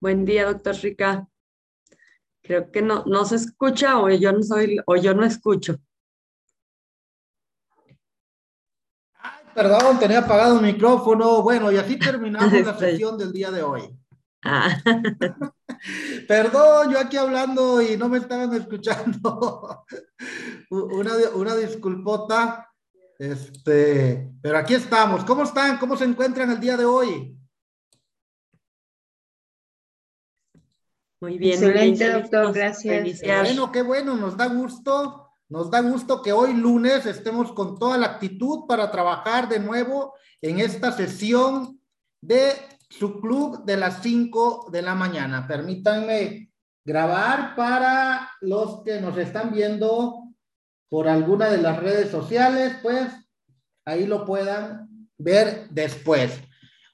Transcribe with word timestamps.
Buen 0.00 0.24
día, 0.24 0.46
doctor 0.46 0.74
Rica. 0.76 1.28
Creo 2.42 2.72
que 2.72 2.80
no, 2.80 3.04
no 3.04 3.26
se 3.26 3.36
escucha 3.36 3.98
o 4.00 4.08
yo 4.08 4.32
no 4.32 4.42
soy 4.42 4.78
o 4.86 4.96
yo 4.96 5.12
no 5.12 5.26
escucho. 5.26 5.76
Ay, 9.18 9.44
perdón, 9.54 9.98
tenía 9.98 10.20
apagado 10.20 10.58
el 10.58 10.64
micrófono. 10.64 11.42
Bueno, 11.42 11.70
y 11.70 11.76
así 11.76 11.98
terminamos 11.98 12.50
la 12.50 12.74
sesión 12.78 13.18
del 13.18 13.30
día 13.30 13.50
de 13.50 13.62
hoy. 13.62 13.94
Ah. 14.42 14.74
Perdón, 16.26 16.92
yo 16.92 16.98
aquí 16.98 17.18
hablando 17.18 17.82
y 17.82 17.98
no 17.98 18.08
me 18.08 18.18
estaban 18.18 18.54
escuchando. 18.54 19.84
Una, 20.70 21.12
una 21.34 21.56
disculpota. 21.56 22.72
Este, 23.18 24.32
pero 24.40 24.56
aquí 24.56 24.72
estamos. 24.72 25.24
¿Cómo 25.24 25.42
están? 25.42 25.76
¿Cómo 25.76 25.94
se 25.94 26.06
encuentran 26.06 26.50
el 26.50 26.58
día 26.58 26.78
de 26.78 26.86
hoy? 26.86 27.39
Muy 31.20 31.38
bien. 31.38 31.54
Excelente, 31.54 32.10
doctor. 32.10 32.52
Gracias. 32.52 33.20
Bueno, 33.22 33.70
qué 33.72 33.82
bueno. 33.82 34.16
Nos 34.16 34.36
da 34.36 34.46
gusto. 34.46 35.28
Nos 35.48 35.70
da 35.70 35.80
gusto 35.80 36.22
que 36.22 36.32
hoy 36.32 36.54
lunes 36.54 37.06
estemos 37.06 37.52
con 37.52 37.78
toda 37.78 37.98
la 37.98 38.06
actitud 38.06 38.66
para 38.68 38.90
trabajar 38.90 39.48
de 39.48 39.58
nuevo 39.58 40.14
en 40.40 40.60
esta 40.60 40.92
sesión 40.92 41.80
de 42.20 42.52
su 42.88 43.20
club 43.20 43.64
de 43.64 43.76
las 43.76 44.00
5 44.00 44.68
de 44.70 44.82
la 44.82 44.94
mañana. 44.94 45.48
Permítanme 45.48 46.52
grabar 46.84 47.54
para 47.56 48.30
los 48.40 48.82
que 48.84 49.00
nos 49.00 49.16
están 49.18 49.52
viendo 49.52 50.24
por 50.88 51.08
alguna 51.08 51.48
de 51.48 51.58
las 51.58 51.78
redes 51.78 52.10
sociales, 52.10 52.76
pues 52.82 53.12
ahí 53.84 54.06
lo 54.06 54.24
puedan 54.24 55.08
ver 55.18 55.68
después. 55.70 56.40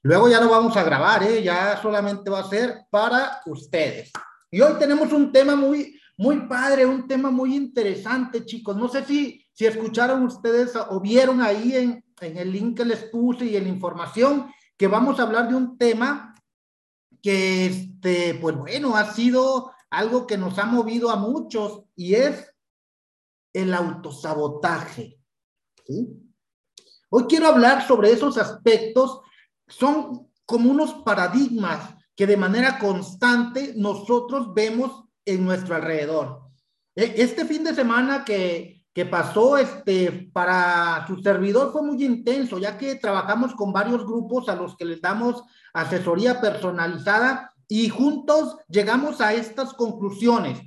Luego 0.07 0.29
ya 0.29 0.39
no 0.39 0.49
vamos 0.49 0.77
a 0.77 0.85
grabar, 0.85 1.25
¿eh? 1.25 1.43
ya 1.43 1.83
solamente 1.83 2.31
va 2.31 2.39
a 2.39 2.49
ser 2.49 2.87
para 2.91 3.41
ustedes. 3.45 4.13
Y 4.53 4.61
hoy 4.61 4.75
tenemos 4.79 5.13
un 5.13 5.33
tema 5.33 5.57
muy, 5.57 6.01
muy 6.17 6.47
padre, 6.47 6.87
un 6.87 7.09
tema 7.09 7.29
muy 7.29 7.57
interesante, 7.57 8.45
chicos. 8.45 8.77
No 8.77 8.87
sé 8.87 9.05
si, 9.05 9.45
si 9.53 9.67
escucharon 9.67 10.23
ustedes 10.23 10.77
o 10.77 11.01
vieron 11.01 11.43
ahí 11.43 11.75
en, 11.75 12.05
en 12.21 12.37
el 12.37 12.53
link 12.53 12.77
que 12.77 12.85
les 12.85 13.03
puse 13.07 13.47
y 13.47 13.57
en 13.57 13.65
la 13.65 13.71
información 13.71 14.49
que 14.77 14.87
vamos 14.87 15.19
a 15.19 15.25
hablar 15.25 15.49
de 15.49 15.57
un 15.57 15.77
tema 15.77 16.37
que, 17.21 17.67
este, 17.67 18.39
pues 18.41 18.57
bueno, 18.57 18.95
ha 18.95 19.13
sido 19.13 19.73
algo 19.91 20.25
que 20.25 20.39
nos 20.39 20.57
ha 20.61 20.67
movido 20.67 21.11
a 21.11 21.17
muchos 21.17 21.83
y 21.97 22.15
es 22.15 22.55
el 23.53 23.75
autosabotaje. 23.75 25.19
Hoy 27.11 27.25
quiero 27.29 27.49
hablar 27.49 27.85
sobre 27.85 28.13
esos 28.13 28.39
aspectos. 28.39 29.23
Son 29.69 30.29
como 30.45 30.71
unos 30.71 30.95
paradigmas 31.05 31.95
que 32.15 32.27
de 32.27 32.37
manera 32.37 32.79
constante 32.79 33.75
nosotros 33.77 34.55
vemos 34.55 35.05
en 35.25 35.45
nuestro 35.45 35.75
alrededor. 35.75 36.43
E, 36.95 37.15
este 37.19 37.45
fin 37.45 37.65
de 37.65 37.75
semana 37.75 38.25
que, 38.25 38.85
que 38.95 39.05
pasó 39.05 39.59
este, 39.59 40.31
para 40.33 41.05
su 41.07 41.21
servidor 41.21 41.73
fue 41.73 41.83
muy 41.83 42.03
intenso, 42.03 42.59
ya 42.59 42.79
que 42.79 42.95
trabajamos 42.95 43.55
con 43.55 43.73
varios 43.73 44.07
grupos 44.07 44.49
a 44.49 44.57
los 44.57 44.77
que 44.77 44.87
les 44.87 45.03
damos 45.03 45.43
asesoría 45.75 46.41
personalizada 46.41 47.53
y 47.69 47.89
juntos 47.89 48.57
llegamos 48.69 49.21
a 49.21 49.35
estas 49.35 49.75
conclusiones. 49.75 50.61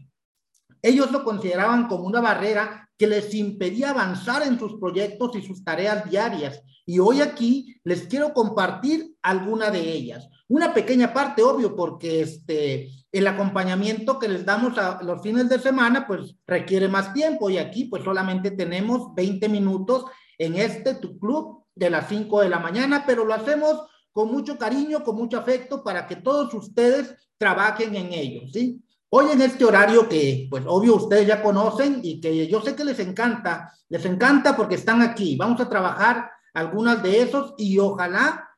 Ellos 0.81 1.11
lo 1.11 1.23
consideraban 1.23 1.87
como 1.87 2.03
una 2.03 2.21
barrera 2.21 2.89
que 2.97 3.07
les 3.07 3.33
impedía 3.33 3.89
avanzar 3.91 4.43
en 4.43 4.59
sus 4.59 4.79
proyectos 4.79 5.35
y 5.35 5.41
sus 5.41 5.63
tareas 5.63 6.09
diarias. 6.09 6.61
Y 6.89 6.97
hoy 6.97 7.21
aquí 7.21 7.79
les 7.83 8.07
quiero 8.07 8.33
compartir 8.33 9.15
alguna 9.21 9.69
de 9.69 9.79
ellas. 9.79 10.27
Una 10.47 10.73
pequeña 10.73 11.13
parte, 11.13 11.43
obvio, 11.43 11.75
porque 11.75 12.21
este, 12.21 12.89
el 13.11 13.27
acompañamiento 13.27 14.17
que 14.17 14.27
les 14.27 14.43
damos 14.43 14.75
a 14.79 14.99
los 15.03 15.21
fines 15.21 15.47
de 15.49 15.59
semana, 15.59 16.07
pues 16.07 16.35
requiere 16.47 16.87
más 16.87 17.13
tiempo 17.13 17.47
y 17.51 17.59
aquí 17.59 17.85
pues 17.85 18.03
solamente 18.03 18.49
tenemos 18.49 19.13
20 19.13 19.49
minutos 19.49 20.05
en 20.39 20.55
este 20.55 20.95
tu 20.95 21.19
club 21.19 21.63
de 21.75 21.91
las 21.91 22.09
5 22.09 22.41
de 22.41 22.49
la 22.49 22.57
mañana, 22.57 23.03
pero 23.05 23.23
lo 23.23 23.35
hacemos 23.35 23.85
con 24.11 24.31
mucho 24.31 24.57
cariño, 24.57 25.03
con 25.03 25.15
mucho 25.15 25.37
afecto 25.37 25.83
para 25.83 26.07
que 26.07 26.15
todos 26.15 26.51
ustedes 26.55 27.13
trabajen 27.37 27.95
en 27.95 28.13
ello, 28.13 28.47
¿sí? 28.51 28.81
Hoy 29.09 29.27
en 29.31 29.43
este 29.43 29.63
horario 29.63 30.09
que, 30.09 30.47
pues 30.49 30.63
obvio, 30.65 30.95
ustedes 30.95 31.27
ya 31.27 31.43
conocen 31.43 31.99
y 32.01 32.19
que 32.19 32.47
yo 32.47 32.61
sé 32.61 32.75
que 32.75 32.83
les 32.83 32.97
encanta, 32.97 33.71
les 33.89 34.03
encanta 34.05 34.57
porque 34.57 34.73
están 34.73 35.03
aquí. 35.03 35.35
Vamos 35.35 35.61
a 35.61 35.69
trabajar 35.69 36.31
algunas 36.53 37.01
de 37.03 37.21
esos 37.21 37.53
y 37.57 37.77
ojalá 37.77 38.49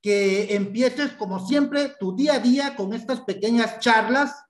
que 0.00 0.54
empieces 0.54 1.12
como 1.12 1.44
siempre 1.46 1.94
tu 1.98 2.14
día 2.14 2.34
a 2.34 2.38
día 2.38 2.76
con 2.76 2.92
estas 2.92 3.20
pequeñas 3.22 3.80
charlas 3.80 4.44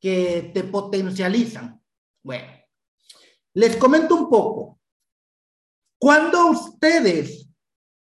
que 0.00 0.50
te 0.54 0.64
potencializan. 0.64 1.82
Bueno, 2.22 2.52
les 3.54 3.76
comento 3.76 4.14
un 4.14 4.30
poco. 4.30 4.78
Cuando 5.98 6.46
ustedes 6.50 7.48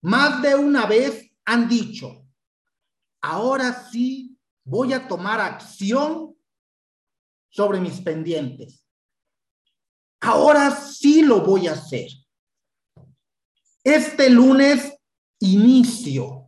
más 0.01 0.41
de 0.41 0.55
una 0.55 0.85
vez 0.85 1.31
han 1.45 1.67
dicho, 1.67 2.25
ahora 3.21 3.87
sí 3.91 4.37
voy 4.63 4.93
a 4.93 5.07
tomar 5.07 5.39
acción 5.39 6.35
sobre 7.49 7.79
mis 7.79 8.01
pendientes. 8.01 8.85
Ahora 10.21 10.71
sí 10.71 11.21
lo 11.21 11.41
voy 11.41 11.67
a 11.67 11.73
hacer. 11.73 12.07
Este 13.85 14.29
lunes 14.29 14.97
inicio 15.39 16.45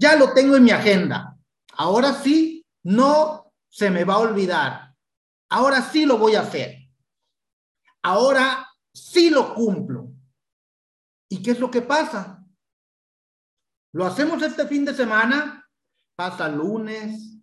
ya 0.00 0.16
lo 0.16 0.32
tengo 0.32 0.56
en 0.56 0.64
mi 0.64 0.70
agenda. 0.70 1.36
Ahora 1.74 2.14
sí, 2.14 2.66
no 2.84 3.52
se 3.68 3.90
me 3.90 4.04
va 4.04 4.14
a 4.14 4.20
olvidar. 4.20 4.96
Ahora 5.50 5.82
sí 5.82 6.06
lo 6.06 6.16
voy 6.16 6.36
a 6.36 6.40
hacer. 6.40 6.88
Ahora 8.02 8.66
sí 8.94 9.28
lo 9.28 9.54
cumplo. 9.54 10.10
¿Y 11.28 11.42
qué 11.42 11.50
es 11.50 11.60
lo 11.60 11.70
que 11.70 11.82
pasa? 11.82 12.42
Lo 13.92 14.06
hacemos 14.06 14.42
este 14.42 14.66
fin 14.66 14.86
de 14.86 14.94
semana, 14.94 15.68
pasa 16.16 16.48
lunes, 16.48 17.36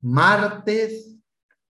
martes, 0.00 1.16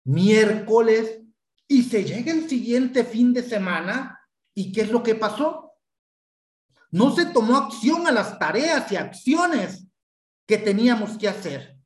miércoles, 0.04 1.22
y 1.66 1.82
se 1.84 2.04
llega 2.04 2.30
el 2.30 2.46
siguiente 2.46 3.04
fin 3.04 3.32
de 3.32 3.42
semana, 3.42 4.17
¿y 4.58 4.72
qué 4.72 4.80
es 4.80 4.90
lo 4.90 5.04
que 5.04 5.14
pasó? 5.14 5.72
No 6.90 7.14
se 7.14 7.26
tomó 7.26 7.56
acción 7.56 8.08
a 8.08 8.10
las 8.10 8.40
tareas 8.40 8.90
y 8.90 8.96
acciones 8.96 9.86
que 10.48 10.58
teníamos 10.58 11.16
que 11.16 11.28
hacer. 11.28 11.78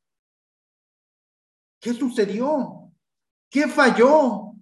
¿Qué 1.78 1.92
sucedió? 1.92 2.90
¿Qué 3.50 3.68
falló? 3.68 4.54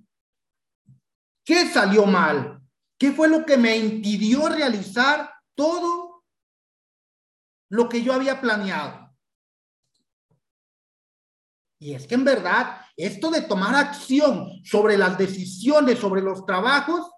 ¿Qué 1.45 1.69
salió 1.69 2.05
mal? 2.05 2.61
¿Qué 2.99 3.13
fue 3.13 3.29
lo 3.29 3.47
que 3.47 3.57
me 3.57 3.77
impidió 3.77 4.49
realizar 4.49 5.33
todo 5.55 6.25
lo 7.71 7.89
que 7.89 8.03
yo 8.03 8.13
había 8.13 8.41
planeado? 8.41 9.15
Y 11.79 11.95
es 11.95 12.09
que 12.09 12.17
en 12.17 12.25
verdad, 12.25 12.81
esto 12.97 13.31
de 13.31 13.43
tomar 13.43 13.77
acción 13.77 14.65
sobre 14.65 14.99
las 14.99 15.17
decisiones, 15.17 16.01
sobre 16.01 16.23
los 16.23 16.45
trabajos, 16.45 17.09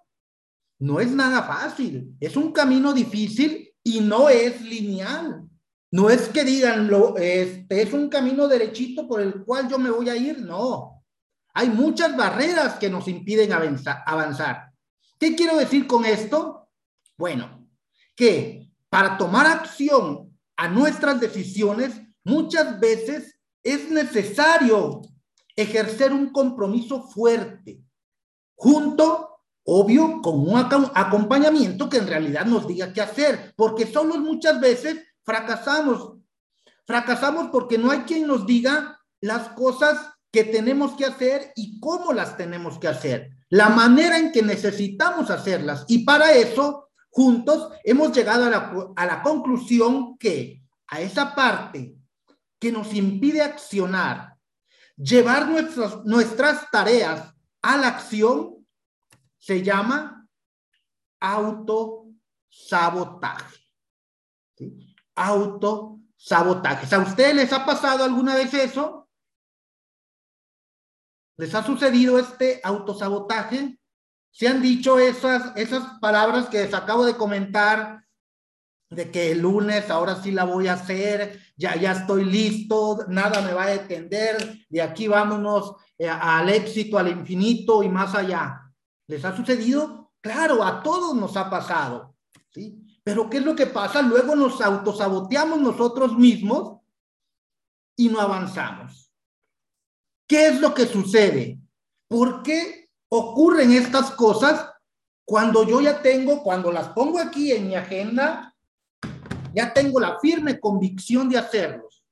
no 0.83 0.99
es 0.99 1.11
nada 1.11 1.43
fácil, 1.43 2.13
es 2.19 2.35
un 2.35 2.51
camino 2.51 2.91
difícil 2.91 3.73
y 3.81 4.01
no 4.01 4.27
es 4.27 4.59
lineal. 4.59 5.47
No 5.91 6.09
es 6.09 6.27
que 6.27 6.43
digan, 6.43 6.89
lo, 6.89 7.15
este 7.15 7.83
es 7.83 7.93
un 7.93 8.09
camino 8.09 8.49
derechito 8.49 9.07
por 9.07 9.21
el 9.21 9.45
cual 9.45 9.69
yo 9.69 9.79
me 9.79 9.89
voy 9.89 10.09
a 10.09 10.17
ir, 10.17 10.41
no. 10.41 11.05
Hay 11.53 11.69
muchas 11.69 12.17
barreras 12.17 12.73
que 12.79 12.89
nos 12.89 13.07
impiden 13.07 13.53
avanzar. 13.53 14.73
¿Qué 15.17 15.33
quiero 15.37 15.55
decir 15.55 15.87
con 15.87 16.03
esto? 16.03 16.67
Bueno, 17.17 17.65
que 18.13 18.69
para 18.89 19.17
tomar 19.17 19.45
acción 19.45 20.37
a 20.57 20.67
nuestras 20.67 21.17
decisiones, 21.17 21.93
muchas 22.25 22.77
veces 22.77 23.39
es 23.63 23.89
necesario 23.89 25.01
ejercer 25.55 26.11
un 26.11 26.33
compromiso 26.33 27.03
fuerte 27.03 27.81
junto 28.53 29.32
Obvio, 29.65 30.21
con 30.21 30.41
un 30.41 30.57
acompañamiento 30.57 31.89
que 31.89 31.97
en 31.97 32.07
realidad 32.07 32.45
nos 32.45 32.67
diga 32.67 32.91
qué 32.91 33.01
hacer, 33.01 33.53
porque 33.55 33.87
solo 33.87 34.17
muchas 34.17 34.59
veces 34.59 34.99
fracasamos. 35.23 36.17
Fracasamos 36.85 37.49
porque 37.49 37.77
no 37.77 37.91
hay 37.91 37.99
quien 37.99 38.27
nos 38.27 38.45
diga 38.45 38.99
las 39.21 39.49
cosas 39.49 40.13
que 40.31 40.43
tenemos 40.43 40.93
que 40.93 41.05
hacer 41.05 41.53
y 41.55 41.79
cómo 41.79 42.11
las 42.11 42.35
tenemos 42.35 42.79
que 42.79 42.87
hacer, 42.87 43.29
la 43.49 43.69
manera 43.69 44.17
en 44.17 44.31
que 44.31 44.41
necesitamos 44.41 45.29
hacerlas. 45.29 45.85
Y 45.87 46.03
para 46.03 46.33
eso, 46.33 46.89
juntos, 47.09 47.69
hemos 47.83 48.11
llegado 48.11 48.45
a 48.45 48.49
la, 48.49 48.73
a 48.95 49.05
la 49.05 49.21
conclusión 49.21 50.17
que 50.17 50.63
a 50.87 50.99
esa 50.99 51.35
parte 51.35 51.95
que 52.59 52.71
nos 52.71 52.93
impide 52.93 53.41
accionar, 53.41 54.35
llevar 54.97 55.47
nuestras, 55.47 56.03
nuestras 56.03 56.69
tareas 56.71 57.33
a 57.61 57.77
la 57.77 57.89
acción, 57.89 58.52
se 59.43 59.61
llama 59.61 60.25
autosabotaje. 61.19 63.59
¿sí? 64.55 64.95
Autosabotaje. 65.15 66.01
sabotajes. 66.15 66.93
¿A 66.93 66.99
ustedes 66.99 67.35
les 67.35 67.51
ha 67.51 67.65
pasado 67.65 68.05
alguna 68.05 68.35
vez 68.35 68.53
eso? 68.53 69.09
¿Les 71.35 71.53
ha 71.53 71.61
sucedido 71.61 72.17
este 72.17 72.61
autosabotaje? 72.63 73.77
¿Se 74.31 74.47
han 74.47 74.61
dicho 74.61 74.97
esas, 74.97 75.51
esas 75.57 75.99
palabras 75.99 76.47
que 76.47 76.63
les 76.63 76.73
acabo 76.73 77.03
de 77.03 77.17
comentar? 77.17 78.05
De 78.89 79.11
que 79.11 79.33
el 79.33 79.41
lunes 79.41 79.89
ahora 79.89 80.23
sí 80.23 80.31
la 80.31 80.45
voy 80.45 80.69
a 80.69 80.75
hacer, 80.75 81.41
ya, 81.57 81.75
ya 81.75 81.91
estoy 81.91 82.23
listo, 82.23 82.99
nada 83.09 83.41
me 83.41 83.53
va 83.53 83.63
a 83.63 83.71
detener, 83.71 84.65
de 84.69 84.81
aquí 84.81 85.09
vámonos 85.09 85.75
eh, 85.97 86.07
al 86.07 86.47
éxito, 86.47 86.97
al 86.97 87.09
infinito 87.09 87.83
y 87.83 87.89
más 87.89 88.15
allá. 88.15 88.62
¿Les 89.07 89.23
ha 89.25 89.35
sucedido? 89.35 90.11
Claro, 90.21 90.63
a 90.63 90.81
todos 90.81 91.15
nos 91.15 91.35
ha 91.35 91.49
pasado. 91.49 92.15
¿sí? 92.51 92.83
Pero 93.03 93.29
¿qué 93.29 93.37
es 93.37 93.43
lo 93.43 93.55
que 93.55 93.67
pasa? 93.67 94.01
Luego 94.01 94.35
nos 94.35 94.61
autosaboteamos 94.61 95.59
nosotros 95.59 96.17
mismos 96.17 96.79
y 97.97 98.09
no 98.09 98.19
avanzamos. 98.19 99.11
¿Qué 100.27 100.47
es 100.47 100.61
lo 100.61 100.73
que 100.73 100.85
sucede? 100.85 101.59
¿Por 102.07 102.41
qué 102.43 102.89
ocurren 103.09 103.73
estas 103.73 104.11
cosas 104.11 104.69
cuando 105.25 105.67
yo 105.67 105.81
ya 105.81 106.01
tengo, 106.01 106.41
cuando 106.41 106.71
las 106.71 106.89
pongo 106.89 107.19
aquí 107.19 107.51
en 107.51 107.67
mi 107.67 107.75
agenda, 107.75 108.55
ya 109.53 109.73
tengo 109.73 109.99
la 109.99 110.19
firme 110.19 110.59
convicción 110.59 111.27
de 111.27 111.37
hacerlos? 111.37 112.03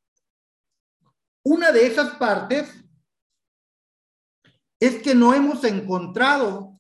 Una 1.44 1.72
de 1.72 1.88
esas 1.88 2.16
partes 2.18 2.70
es 4.80 5.02
que 5.02 5.16
no 5.16 5.34
hemos 5.34 5.64
encontrado 5.64 6.71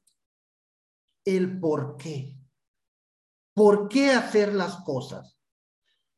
el 1.26 1.60
por 1.60 1.98
qué. 1.98 2.38
¿Por 3.54 3.90
qué 3.90 4.12
hacer 4.12 4.54
las 4.54 4.78
cosas? 4.84 5.38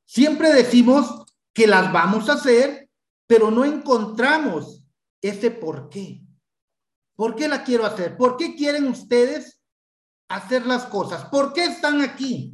Siempre 0.06 0.54
decimos 0.54 1.26
que 1.54 1.68
las 1.68 1.92
vamos 1.92 2.30
a 2.30 2.34
hacer, 2.34 2.90
pero 3.28 3.52
no 3.52 3.66
encontramos 3.66 4.84
ese 5.22 5.52
por 5.52 5.90
qué. 5.90 6.22
¿Por 7.16 7.36
qué 7.36 7.48
la 7.48 7.64
quiero 7.64 7.86
hacer? 7.86 8.18
¿Por 8.18 8.38
qué 8.38 8.56
quieren 8.56 8.88
ustedes 8.88 9.60
hacer 10.30 10.66
las 10.66 10.86
cosas? 10.86 11.26
¿Por 11.26 11.54
qué 11.54 11.66
están 11.66 12.02
aquí? 12.02 12.54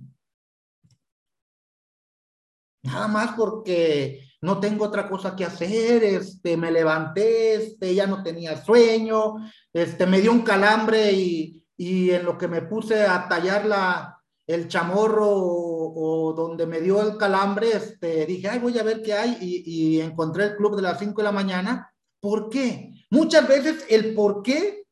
Nada 2.84 3.08
más 3.08 3.36
porque 3.36 4.24
no 4.42 4.60
tengo 4.60 4.86
otra 4.86 5.10
cosa 5.10 5.36
que 5.36 5.46
hacer, 5.46 6.04
este, 6.04 6.56
me 6.56 6.72
levanté, 6.72 7.56
este, 7.56 7.94
ya 7.94 8.08
no 8.08 8.24
tenía 8.24 8.64
sueño, 8.64 9.36
este, 9.74 10.06
me 10.06 10.22
dio 10.22 10.32
un 10.32 10.44
calambre 10.44 11.12
y, 11.12 11.59
y 11.80 12.12
en 12.12 12.26
lo 12.26 12.38
que 12.38 12.50
me 12.50 12.62
puse 12.62 13.06
a 13.06 13.30
tallar 13.30 13.66
la, 13.66 14.22
el 14.46 14.68
chamorro 14.68 15.30
o, 15.32 16.34
donde 16.36 16.68
me 16.68 16.82
dio 16.82 17.02
el 17.02 17.16
calambre, 17.16 17.72
este, 17.72 18.26
dije, 18.26 18.50
ay, 18.50 18.60
voy 18.60 18.78
a 18.78 18.84
ver 18.84 19.02
qué 19.02 19.14
hay 19.14 19.38
y, 19.40 20.02
encontré 20.02 20.44
el 20.44 20.56
club 20.58 20.76
de 20.76 20.82
las 20.82 21.00
5 21.00 21.16
de 21.16 21.24
la 21.24 21.32
mañana. 21.32 21.94
¿Por 22.20 22.50
qué? 22.50 22.92
Muchas 23.10 23.48
veces 23.48 23.86
el 23.88 24.14
por 24.14 24.44
qué 24.44 24.84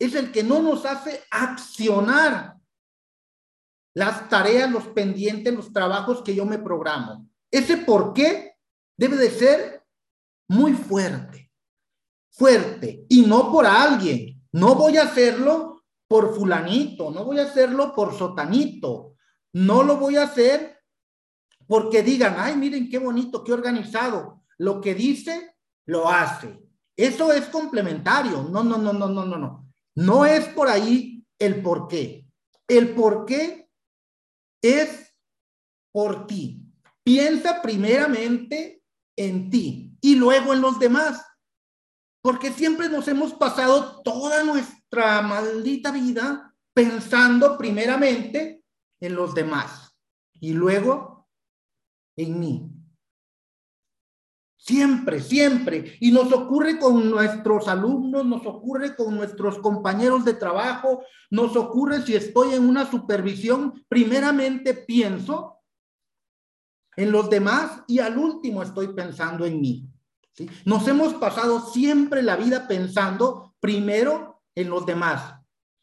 es 0.00 0.16
el 0.16 0.32
que 0.32 0.42
no 0.42 0.60
nos 0.60 0.84
hace 0.84 1.22
accionar 1.30 2.56
las 3.94 4.28
tareas, 4.28 4.68
los 4.68 4.88
pendientes, 4.88 5.54
los 5.54 5.72
trabajos 5.72 6.22
que 6.22 6.34
yo 6.34 6.44
me 6.44 6.58
programo. 6.58 7.28
Ese 7.52 7.76
por 7.76 8.12
qué 8.12 8.56
debe 8.98 9.16
de 9.16 9.30
ser 9.30 9.84
muy 10.48 10.72
fuerte, 10.72 11.52
fuerte, 12.32 13.06
y 13.08 13.22
no 13.26 13.52
por 13.52 13.64
alguien. 13.64 14.42
No 14.50 14.74
voy 14.74 14.96
a 14.96 15.04
hacerlo 15.04 15.71
por 16.12 16.36
fulanito, 16.36 17.10
no 17.10 17.24
voy 17.24 17.38
a 17.38 17.44
hacerlo 17.44 17.94
por 17.94 18.14
sotanito, 18.14 19.14
no 19.54 19.82
lo 19.82 19.96
voy 19.96 20.16
a 20.16 20.24
hacer 20.24 20.78
porque 21.66 22.02
digan, 22.02 22.34
ay, 22.36 22.54
miren 22.54 22.90
qué 22.90 22.98
bonito, 22.98 23.42
qué 23.42 23.54
organizado. 23.54 24.42
Lo 24.58 24.82
que 24.82 24.94
dice, 24.94 25.56
lo 25.86 26.10
hace. 26.10 26.68
Eso 26.94 27.32
es 27.32 27.46
complementario. 27.46 28.42
No, 28.42 28.62
no, 28.62 28.76
no, 28.76 28.92
no, 28.92 29.08
no, 29.08 29.24
no, 29.24 29.38
no. 29.38 29.72
No 29.94 30.26
es 30.26 30.48
por 30.48 30.68
ahí 30.68 31.24
el 31.38 31.62
por 31.62 31.88
qué. 31.88 32.26
El 32.68 32.90
por 32.90 33.24
qué 33.24 33.70
es 34.60 35.16
por 35.92 36.26
ti. 36.26 36.62
Piensa 37.02 37.62
primeramente 37.62 38.82
en 39.16 39.48
ti 39.48 39.96
y 40.02 40.16
luego 40.16 40.52
en 40.52 40.60
los 40.60 40.78
demás. 40.78 41.24
Porque 42.22 42.52
siempre 42.52 42.88
nos 42.88 43.08
hemos 43.08 43.34
pasado 43.34 44.00
toda 44.02 44.44
nuestra 44.44 45.20
maldita 45.22 45.90
vida 45.90 46.54
pensando 46.72 47.58
primeramente 47.58 48.62
en 49.00 49.14
los 49.14 49.34
demás 49.34 49.94
y 50.40 50.52
luego 50.52 51.28
en 52.16 52.38
mí. 52.38 52.72
Siempre, 54.56 55.20
siempre. 55.20 55.96
Y 55.98 56.12
nos 56.12 56.32
ocurre 56.32 56.78
con 56.78 57.10
nuestros 57.10 57.66
alumnos, 57.66 58.24
nos 58.24 58.46
ocurre 58.46 58.94
con 58.94 59.16
nuestros 59.16 59.58
compañeros 59.58 60.24
de 60.24 60.34
trabajo, 60.34 61.02
nos 61.30 61.56
ocurre 61.56 62.02
si 62.02 62.14
estoy 62.14 62.54
en 62.54 62.68
una 62.68 62.88
supervisión, 62.88 63.84
primeramente 63.88 64.74
pienso 64.74 65.58
en 66.94 67.10
los 67.10 67.28
demás 67.28 67.82
y 67.88 67.98
al 67.98 68.16
último 68.16 68.62
estoy 68.62 68.94
pensando 68.94 69.44
en 69.44 69.60
mí. 69.60 69.91
Nos 70.64 70.88
hemos 70.88 71.14
pasado 71.14 71.60
siempre 71.60 72.22
la 72.22 72.36
vida 72.36 72.66
pensando 72.66 73.54
primero 73.60 74.42
en 74.54 74.70
los 74.70 74.86
demás. 74.86 75.34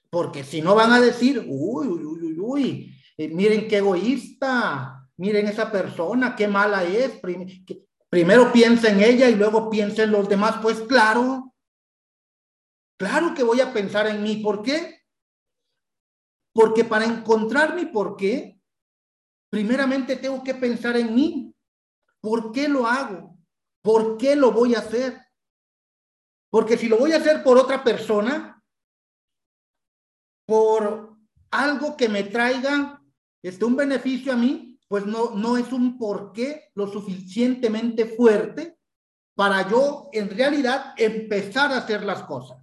Porque 0.09 0.43
si 0.43 0.61
no 0.61 0.75
van 0.75 0.91
a 0.91 0.99
decir, 0.99 1.45
uy, 1.47 1.87
uy, 1.87 2.03
uy, 2.03 2.39
uy, 2.39 2.95
eh, 3.17 3.27
miren 3.27 3.67
qué 3.67 3.77
egoísta, 3.77 5.07
miren 5.17 5.47
esa 5.47 5.71
persona, 5.71 6.35
qué 6.35 6.47
mala 6.47 6.83
es. 6.83 7.19
primero 8.09 8.51
piensa 8.51 8.89
en 8.89 9.01
ella 9.01 9.29
y 9.29 9.35
luego 9.35 9.69
piensa 9.69 10.03
en 10.03 10.11
los 10.11 10.27
demás. 10.27 10.57
Pues 10.61 10.79
claro, 10.81 11.53
claro 12.97 13.33
que 13.35 13.43
voy 13.43 13.61
a 13.61 13.71
pensar 13.71 14.07
en 14.07 14.23
mí. 14.23 14.37
¿Por 14.37 14.63
qué? 14.63 15.03
Porque 16.53 16.83
para 16.83 17.05
encontrar 17.05 17.75
mi 17.75 17.85
por 17.85 18.17
qué, 18.17 18.59
primeramente 19.51 20.15
tengo 20.15 20.43
que 20.43 20.55
pensar 20.55 20.97
en 20.97 21.13
mí. 21.13 21.55
¿Por 22.19 22.51
qué 22.51 22.67
lo 22.67 22.87
hago? 22.87 23.38
¿Por 23.81 24.17
qué 24.17 24.35
lo 24.35 24.51
voy 24.51 24.75
a 24.75 24.79
hacer? 24.79 25.19
Porque 26.49 26.77
si 26.77 26.87
lo 26.87 26.97
voy 26.97 27.13
a 27.13 27.17
hacer 27.17 27.43
por 27.43 27.57
otra 27.57 27.83
persona, 27.83 28.61
por 30.45 31.15
algo 31.51 31.95
que 31.95 32.09
me 32.09 32.23
traiga 32.23 33.01
este, 33.41 33.65
un 33.65 33.75
beneficio 33.75 34.33
a 34.33 34.35
mí, 34.35 34.79
pues 34.87 35.05
no, 35.05 35.31
no 35.35 35.57
es 35.57 35.71
un 35.71 35.97
porqué 35.97 36.71
lo 36.73 36.87
suficientemente 36.87 38.05
fuerte 38.05 38.79
para 39.35 39.69
yo 39.69 40.09
en 40.11 40.29
realidad 40.29 40.93
empezar 40.97 41.71
a 41.71 41.77
hacer 41.77 42.03
las 42.03 42.23
cosas. 42.23 42.57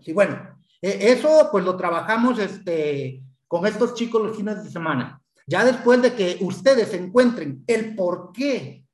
Sí, 0.00 0.12
bueno, 0.12 0.58
e, 0.82 1.12
eso 1.12 1.48
pues 1.50 1.64
lo 1.64 1.76
trabajamos 1.76 2.38
este, 2.38 3.22
con 3.46 3.66
estos 3.66 3.94
chicos 3.94 4.20
los 4.20 4.36
fines 4.36 4.62
de 4.62 4.70
semana. 4.70 5.22
Ya 5.46 5.64
después 5.64 6.02
de 6.02 6.14
que 6.14 6.38
ustedes 6.40 6.92
encuentren 6.92 7.64
el 7.66 7.94
por 7.94 8.32
qué 8.32 8.84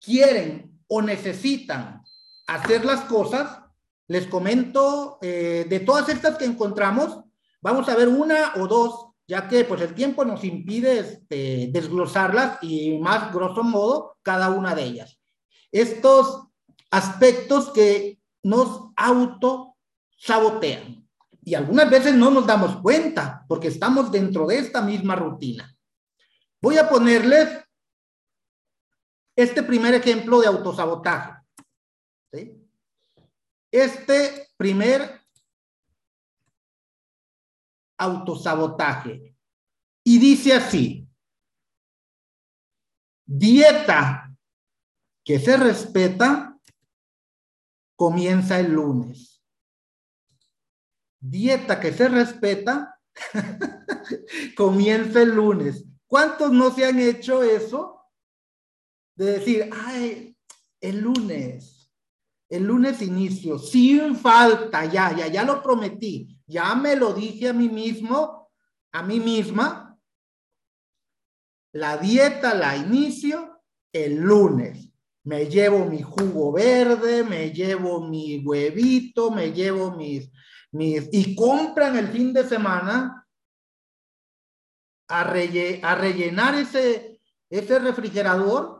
quieren 0.00 0.80
o 0.88 1.02
necesitan 1.02 2.02
hacer 2.46 2.84
las 2.84 3.02
cosas, 3.02 3.60
les 4.08 4.26
comento 4.26 5.18
eh, 5.22 5.66
de 5.68 5.80
todas 5.80 6.08
estas 6.08 6.36
que 6.36 6.44
encontramos, 6.44 7.20
vamos 7.60 7.88
a 7.88 7.94
ver 7.94 8.08
una 8.08 8.54
o 8.56 8.66
dos, 8.66 9.06
ya 9.28 9.46
que 9.46 9.64
pues 9.64 9.80
el 9.82 9.94
tiempo 9.94 10.24
nos 10.24 10.42
impide 10.42 10.98
este, 10.98 11.68
desglosarlas 11.70 12.58
y 12.62 12.98
más 12.98 13.32
grosso 13.32 13.62
modo 13.62 14.16
cada 14.22 14.50
una 14.50 14.74
de 14.74 14.82
ellas. 14.82 15.20
Estos 15.70 16.48
aspectos 16.90 17.70
que 17.70 18.18
nos 18.42 18.90
auto 18.96 19.76
sabotean 20.18 21.06
y 21.44 21.54
algunas 21.54 21.88
veces 21.88 22.14
no 22.14 22.30
nos 22.30 22.46
damos 22.46 22.76
cuenta 22.82 23.44
porque 23.48 23.68
estamos 23.68 24.10
dentro 24.10 24.46
de 24.46 24.58
esta 24.58 24.82
misma 24.82 25.14
rutina. 25.14 25.74
Voy 26.60 26.78
a 26.78 26.88
ponerles 26.88 27.48
este 29.42 29.62
primer 29.62 29.94
ejemplo 29.94 30.40
de 30.40 30.46
autosabotaje. 30.46 31.40
este 33.72 34.48
primer 34.56 35.20
autosabotaje. 37.98 39.36
Y 40.02 40.18
dice 40.18 40.54
así, 40.54 41.08
dieta 43.26 44.34
que 45.24 45.38
se 45.38 45.56
respeta 45.56 46.58
comienza 47.94 48.58
el 48.58 48.72
lunes. 48.72 49.44
Dieta 51.20 51.78
que 51.78 51.92
se 51.92 52.08
respeta 52.08 52.98
comienza 54.56 55.20
el 55.20 55.34
lunes. 55.34 55.84
¿Cuántos 56.06 56.50
no 56.50 56.74
se 56.74 56.86
han 56.86 56.98
hecho 56.98 57.42
eso? 57.42 57.99
De 59.20 59.32
decir, 59.32 59.68
ay, 59.70 60.34
el 60.80 61.00
lunes, 61.00 61.92
el 62.48 62.62
lunes 62.62 63.02
inicio, 63.02 63.58
sin 63.58 64.16
falta, 64.16 64.86
ya, 64.86 65.14
ya, 65.14 65.26
ya 65.26 65.44
lo 65.44 65.62
prometí, 65.62 66.40
ya 66.46 66.74
me 66.74 66.96
lo 66.96 67.12
dije 67.12 67.50
a 67.50 67.52
mí 67.52 67.68
mismo, 67.68 68.50
a 68.90 69.02
mí 69.02 69.20
misma. 69.20 69.94
La 71.74 71.98
dieta 71.98 72.54
la 72.54 72.74
inicio 72.78 73.60
el 73.92 74.16
lunes. 74.16 74.88
Me 75.24 75.44
llevo 75.44 75.84
mi 75.84 76.00
jugo 76.00 76.52
verde, 76.52 77.22
me 77.22 77.52
llevo 77.52 78.00
mi 78.08 78.38
huevito, 78.38 79.30
me 79.30 79.52
llevo 79.52 79.90
mis, 79.90 80.30
mis, 80.72 81.10
y 81.12 81.34
compran 81.34 81.98
el 81.98 82.08
fin 82.08 82.32
de 82.32 82.48
semana 82.48 83.28
a, 85.08 85.20
a 85.20 85.94
rellenar 85.94 86.54
ese, 86.54 87.20
ese 87.50 87.78
refrigerador. 87.80 88.79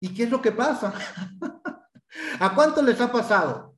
¿Y 0.00 0.14
qué 0.14 0.24
es 0.24 0.30
lo 0.30 0.42
que 0.42 0.52
pasa? 0.52 0.92
¿A 2.40 2.54
cuánto 2.54 2.82
les 2.82 3.00
ha 3.00 3.10
pasado? 3.10 3.76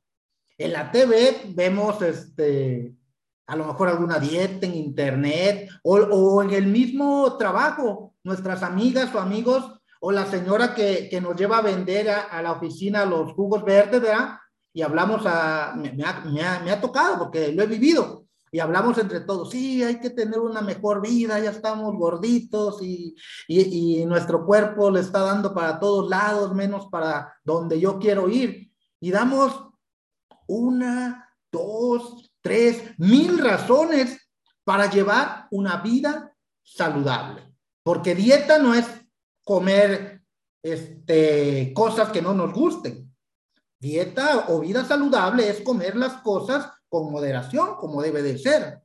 En 0.57 0.73
la 0.73 0.91
TV 0.91 1.43
vemos 1.55 2.03
este, 2.03 2.95
a 3.47 3.57
lo 3.57 3.67
mejor 3.67 3.89
alguna 3.89 4.19
dieta 4.19 4.67
en 4.67 4.75
internet 4.75 5.71
o, 5.83 6.43
en 6.43 6.51
el 6.51 6.67
mismo 6.67 7.37
trabajo, 7.37 8.15
nuestras 8.25 8.63
amigas 8.63 9.15
o 9.15 9.21
amigos 9.21 9.81
o 10.01 10.13
la 10.13 10.27
señora 10.27 10.75
que, 10.75 11.09
que 11.09 11.21
nos 11.21 11.37
lleva 11.37 11.59
a 11.59 11.63
vender 11.63 12.11
a, 12.11 12.43
la 12.43 12.53
oficina 12.53 13.05
los 13.05 13.33
jugos 13.33 13.65
verdes, 13.65 14.01
¿verdad? 14.01 14.39
Y 14.73 14.83
hablamos 14.83 15.23
a, 15.27 15.75
me 15.77 16.71
ha 16.71 16.81
tocado 16.81 17.19
porque 17.19 17.53
lo 17.53 17.63
he 17.63 17.67
vivido 17.67 18.29
y 18.50 18.61
hablamos 18.61 18.99
entre 18.99 19.21
todos, 19.21 19.50
sí, 19.50 19.83
hay 19.83 20.00
que 20.00 20.11
tener 20.11 20.38
una 20.38 20.61
mejor 20.61 21.00
vida, 21.00 21.38
ya 21.38 21.50
estamos 21.50 21.95
gorditos 21.97 22.83
y, 22.83 23.14
y, 23.47 24.05
nuestro 24.07 24.45
cuerpo 24.47 24.90
le 24.90 25.00
está 25.00 25.21
dando 25.21 25.52
para 25.55 25.78
todos 25.78 26.09
lados, 26.09 26.55
menos 26.55 26.87
para 26.87 27.35
donde 27.45 27.78
yo 27.78 27.99
quiero 27.99 28.28
ir. 28.28 28.71
Y 29.00 29.11
damos 29.11 29.69
una, 30.47 31.28
dos, 31.52 32.33
tres, 32.40 32.83
mil 32.99 33.38
razones 33.38 34.19
para 34.64 34.90
llevar 34.90 35.47
una 35.50 35.78
vida 35.78 36.35
saludable. 36.62 37.55
Porque 37.83 38.14
dieta 38.14 38.59
no 38.59 38.75
es 38.75 38.87
comer 39.45 40.23
este, 40.62 41.73
cosas 41.75 42.11
que 42.11 42.23
no 42.23 42.35
nos 42.35 42.52
gusten. 42.52 43.14
Dieta 43.81 44.47
o 44.49 44.61
vida 44.61 44.85
saludable 44.85 45.49
es 45.49 45.62
comer 45.62 45.97
las 45.97 46.14
cosas 46.14 46.69
con 46.88 47.11
moderación, 47.11 47.76
como 47.76 48.02
debe 48.02 48.23
de 48.23 48.38
ser. 48.38 48.83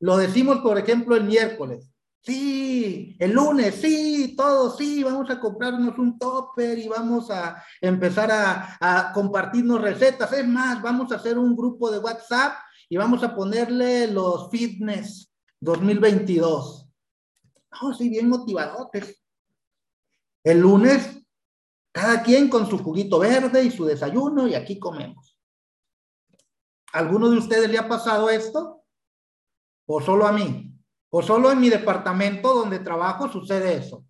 Lo 0.00 0.16
decimos, 0.16 0.58
por 0.58 0.78
ejemplo, 0.78 1.16
el 1.16 1.24
miércoles. 1.24 1.92
Sí, 2.24 3.16
el 3.18 3.32
lunes, 3.32 3.74
sí, 3.74 4.34
todo, 4.36 4.76
sí, 4.76 5.02
vamos 5.02 5.28
a 5.28 5.40
comprarnos 5.40 5.98
un 5.98 6.18
topper 6.20 6.78
y 6.78 6.86
vamos 6.86 7.28
a 7.30 7.64
empezar 7.80 8.30
a, 8.30 9.12
compartirnos 9.12 9.80
recetas. 9.80 10.32
Es 10.32 10.46
más, 10.46 10.80
vamos 10.80 11.10
a 11.10 11.16
hacer 11.16 11.36
un 11.36 11.56
grupo 11.56 11.90
de 11.90 11.98
WhatsApp 11.98 12.54
y 12.88 12.96
vamos 12.96 13.24
a 13.24 13.34
ponerle 13.34 14.06
los 14.06 14.50
fitness 14.50 15.32
2022. 15.60 16.88
Oh, 17.80 17.92
sí, 17.92 18.08
bien 18.08 18.28
motivadores. 18.28 19.20
El 20.44 20.60
lunes, 20.60 21.26
cada 21.92 22.22
quien 22.22 22.48
con 22.48 22.68
su 22.68 22.78
juguito 22.78 23.18
verde 23.18 23.64
y 23.64 23.70
su 23.70 23.84
desayuno 23.84 24.46
y 24.46 24.54
aquí 24.54 24.78
comemos. 24.78 25.31
¿Alguno 26.92 27.30
de 27.30 27.38
ustedes 27.38 27.70
le 27.70 27.78
ha 27.78 27.88
pasado 27.88 28.28
esto? 28.28 28.84
¿O 29.86 30.00
solo 30.00 30.26
a 30.26 30.32
mí? 30.32 30.78
¿O 31.10 31.22
solo 31.22 31.50
en 31.50 31.60
mi 31.60 31.70
departamento 31.70 32.54
donde 32.54 32.78
trabajo 32.78 33.28
sucede 33.28 33.76
eso? 33.76 34.04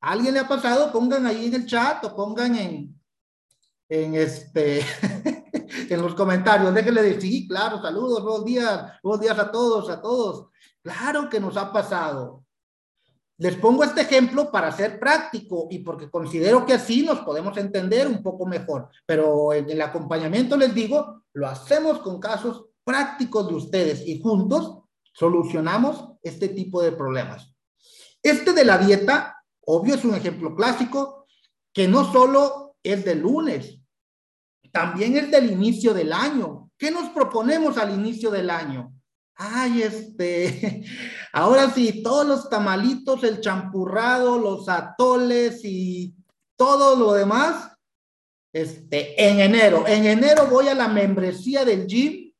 ¿A 0.00 0.12
¿Alguien 0.12 0.34
le 0.34 0.40
ha 0.40 0.48
pasado? 0.48 0.90
Pongan 0.90 1.26
ahí 1.26 1.46
en 1.46 1.54
el 1.54 1.66
chat 1.66 2.04
o 2.04 2.16
pongan 2.16 2.54
en, 2.56 3.00
en 3.88 4.14
este, 4.14 4.80
en 5.90 6.02
los 6.02 6.14
comentarios. 6.14 6.74
Déjenle 6.74 7.02
decir, 7.02 7.20
sí, 7.20 7.48
claro, 7.48 7.80
saludos, 7.80 8.22
buenos 8.22 8.44
días, 8.44 8.92
buenos 9.02 9.20
días 9.20 9.38
a 9.38 9.50
todos, 9.50 9.90
a 9.90 10.00
todos. 10.00 10.48
Claro 10.82 11.28
que 11.28 11.40
nos 11.40 11.56
ha 11.56 11.72
pasado. 11.72 12.43
Les 13.38 13.56
pongo 13.56 13.82
este 13.82 14.02
ejemplo 14.02 14.50
para 14.50 14.70
ser 14.70 15.00
práctico 15.00 15.66
y 15.70 15.80
porque 15.80 16.08
considero 16.08 16.64
que 16.64 16.74
así 16.74 17.02
nos 17.02 17.20
podemos 17.20 17.56
entender 17.56 18.06
un 18.06 18.22
poco 18.22 18.46
mejor. 18.46 18.88
Pero 19.04 19.52
en 19.52 19.68
el 19.68 19.82
acompañamiento 19.82 20.56
les 20.56 20.72
digo, 20.72 21.24
lo 21.32 21.48
hacemos 21.48 21.98
con 21.98 22.20
casos 22.20 22.66
prácticos 22.84 23.48
de 23.48 23.54
ustedes 23.54 24.06
y 24.06 24.20
juntos 24.20 24.78
solucionamos 25.12 26.10
este 26.22 26.48
tipo 26.48 26.80
de 26.80 26.92
problemas. 26.92 27.52
Este 28.22 28.52
de 28.52 28.64
la 28.64 28.78
dieta, 28.78 29.42
obvio, 29.66 29.96
es 29.96 30.04
un 30.04 30.14
ejemplo 30.14 30.54
clásico 30.54 31.26
que 31.72 31.88
no 31.88 32.10
solo 32.12 32.76
es 32.82 33.04
del 33.04 33.20
lunes, 33.20 33.80
también 34.70 35.16
es 35.16 35.30
del 35.30 35.50
inicio 35.50 35.92
del 35.92 36.12
año. 36.12 36.70
¿Qué 36.76 36.90
nos 36.90 37.10
proponemos 37.10 37.78
al 37.78 37.94
inicio 37.94 38.30
del 38.30 38.50
año? 38.50 38.92
Ay, 39.36 39.82
este, 39.82 40.84
ahora 41.32 41.70
sí, 41.70 42.02
todos 42.02 42.26
los 42.26 42.48
tamalitos, 42.48 43.24
el 43.24 43.40
champurrado, 43.40 44.38
los 44.38 44.68
atoles 44.68 45.60
y 45.64 46.14
todo 46.56 46.96
lo 46.96 47.12
demás, 47.12 47.76
este, 48.52 49.22
en 49.28 49.40
enero. 49.40 49.86
En 49.86 50.06
enero 50.06 50.46
voy 50.46 50.68
a 50.68 50.74
la 50.74 50.88
membresía 50.88 51.64
del 51.64 51.86
gym 51.86 52.32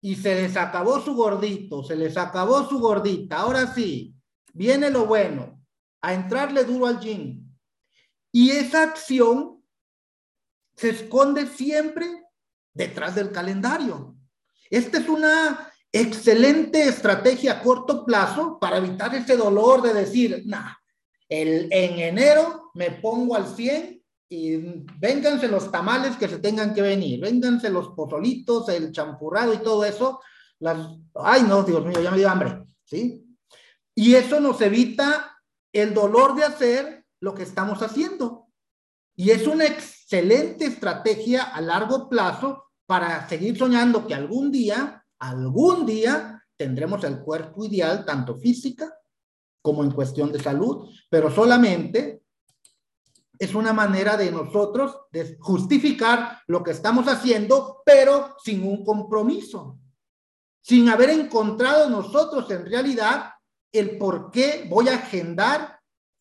y 0.00 0.16
se 0.16 0.34
les 0.34 0.56
acabó 0.56 1.00
su 1.00 1.14
gordito, 1.14 1.84
se 1.84 1.96
les 1.96 2.16
acabó 2.16 2.66
su 2.68 2.78
gordita. 2.78 3.38
Ahora 3.38 3.72
sí, 3.74 4.14
viene 4.54 4.90
lo 4.90 5.04
bueno, 5.04 5.62
a 6.00 6.14
entrarle 6.14 6.64
duro 6.64 6.86
al 6.86 7.00
gym. 7.00 7.46
Y 8.32 8.50
esa 8.50 8.82
acción 8.82 9.62
se 10.76 10.90
esconde 10.90 11.46
siempre 11.46 12.06
detrás 12.72 13.14
del 13.14 13.32
calendario. 13.32 14.15
Esta 14.70 14.98
es 14.98 15.08
una 15.08 15.72
excelente 15.92 16.88
estrategia 16.88 17.52
a 17.52 17.62
corto 17.62 18.04
plazo 18.04 18.58
para 18.60 18.78
evitar 18.78 19.14
ese 19.14 19.36
dolor 19.36 19.82
de 19.82 19.94
decir, 19.94 20.42
nah, 20.46 20.72
el, 21.28 21.68
en 21.72 21.98
enero 21.98 22.70
me 22.74 22.90
pongo 22.90 23.34
al 23.34 23.46
100 23.46 24.02
y 24.28 24.56
vénganse 24.98 25.48
los 25.48 25.70
tamales 25.70 26.16
que 26.16 26.28
se 26.28 26.38
tengan 26.38 26.74
que 26.74 26.82
venir, 26.82 27.20
vénganse 27.20 27.70
los 27.70 27.88
pozolitos, 27.90 28.68
el 28.68 28.92
champurrado 28.92 29.54
y 29.54 29.58
todo 29.58 29.84
eso. 29.84 30.20
Las, 30.58 30.78
ay, 31.14 31.44
no, 31.44 31.62
Dios 31.62 31.84
mío, 31.84 32.00
ya 32.00 32.10
me 32.10 32.18
dio 32.18 32.28
hambre, 32.28 32.64
¿sí? 32.84 33.24
Y 33.94 34.14
eso 34.14 34.40
nos 34.40 34.60
evita 34.60 35.40
el 35.72 35.94
dolor 35.94 36.34
de 36.34 36.44
hacer 36.44 37.04
lo 37.20 37.34
que 37.34 37.44
estamos 37.44 37.82
haciendo. 37.82 38.48
Y 39.14 39.30
es 39.30 39.46
una 39.46 39.64
excelente 39.64 40.66
estrategia 40.66 41.44
a 41.44 41.60
largo 41.60 42.08
plazo 42.08 42.65
para 42.86 43.28
seguir 43.28 43.58
soñando 43.58 44.06
que 44.06 44.14
algún 44.14 44.50
día, 44.50 45.04
algún 45.18 45.84
día, 45.84 46.42
tendremos 46.56 47.04
el 47.04 47.20
cuerpo 47.20 47.64
ideal, 47.64 48.04
tanto 48.04 48.36
física 48.36 48.94
como 49.60 49.82
en 49.82 49.90
cuestión 49.90 50.32
de 50.32 50.40
salud, 50.40 50.88
pero 51.10 51.30
solamente 51.30 52.22
es 53.38 53.54
una 53.54 53.72
manera 53.72 54.16
de 54.16 54.30
nosotros 54.30 54.96
de 55.10 55.36
justificar 55.38 56.40
lo 56.46 56.62
que 56.62 56.70
estamos 56.70 57.06
haciendo, 57.08 57.82
pero 57.84 58.36
sin 58.42 58.66
un 58.66 58.84
compromiso, 58.84 59.78
sin 60.62 60.88
haber 60.88 61.10
encontrado 61.10 61.90
nosotros 61.90 62.50
en 62.50 62.64
realidad 62.64 63.32
el 63.72 63.98
por 63.98 64.30
qué 64.30 64.66
voy 64.70 64.88
a 64.88 64.96
agendar 64.96 65.80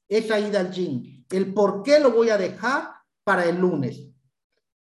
esa 0.10 0.39
ida 0.39 0.60
al 0.60 0.72
gym, 0.72 1.25
el 1.29 1.53
por 1.53 1.84
qué 1.84 2.00
lo 2.00 2.12
voy 2.12 2.29
a 2.29 2.38
dejar 2.38 2.95
para 3.24 3.45
el 3.45 3.57
lunes. 3.57 4.14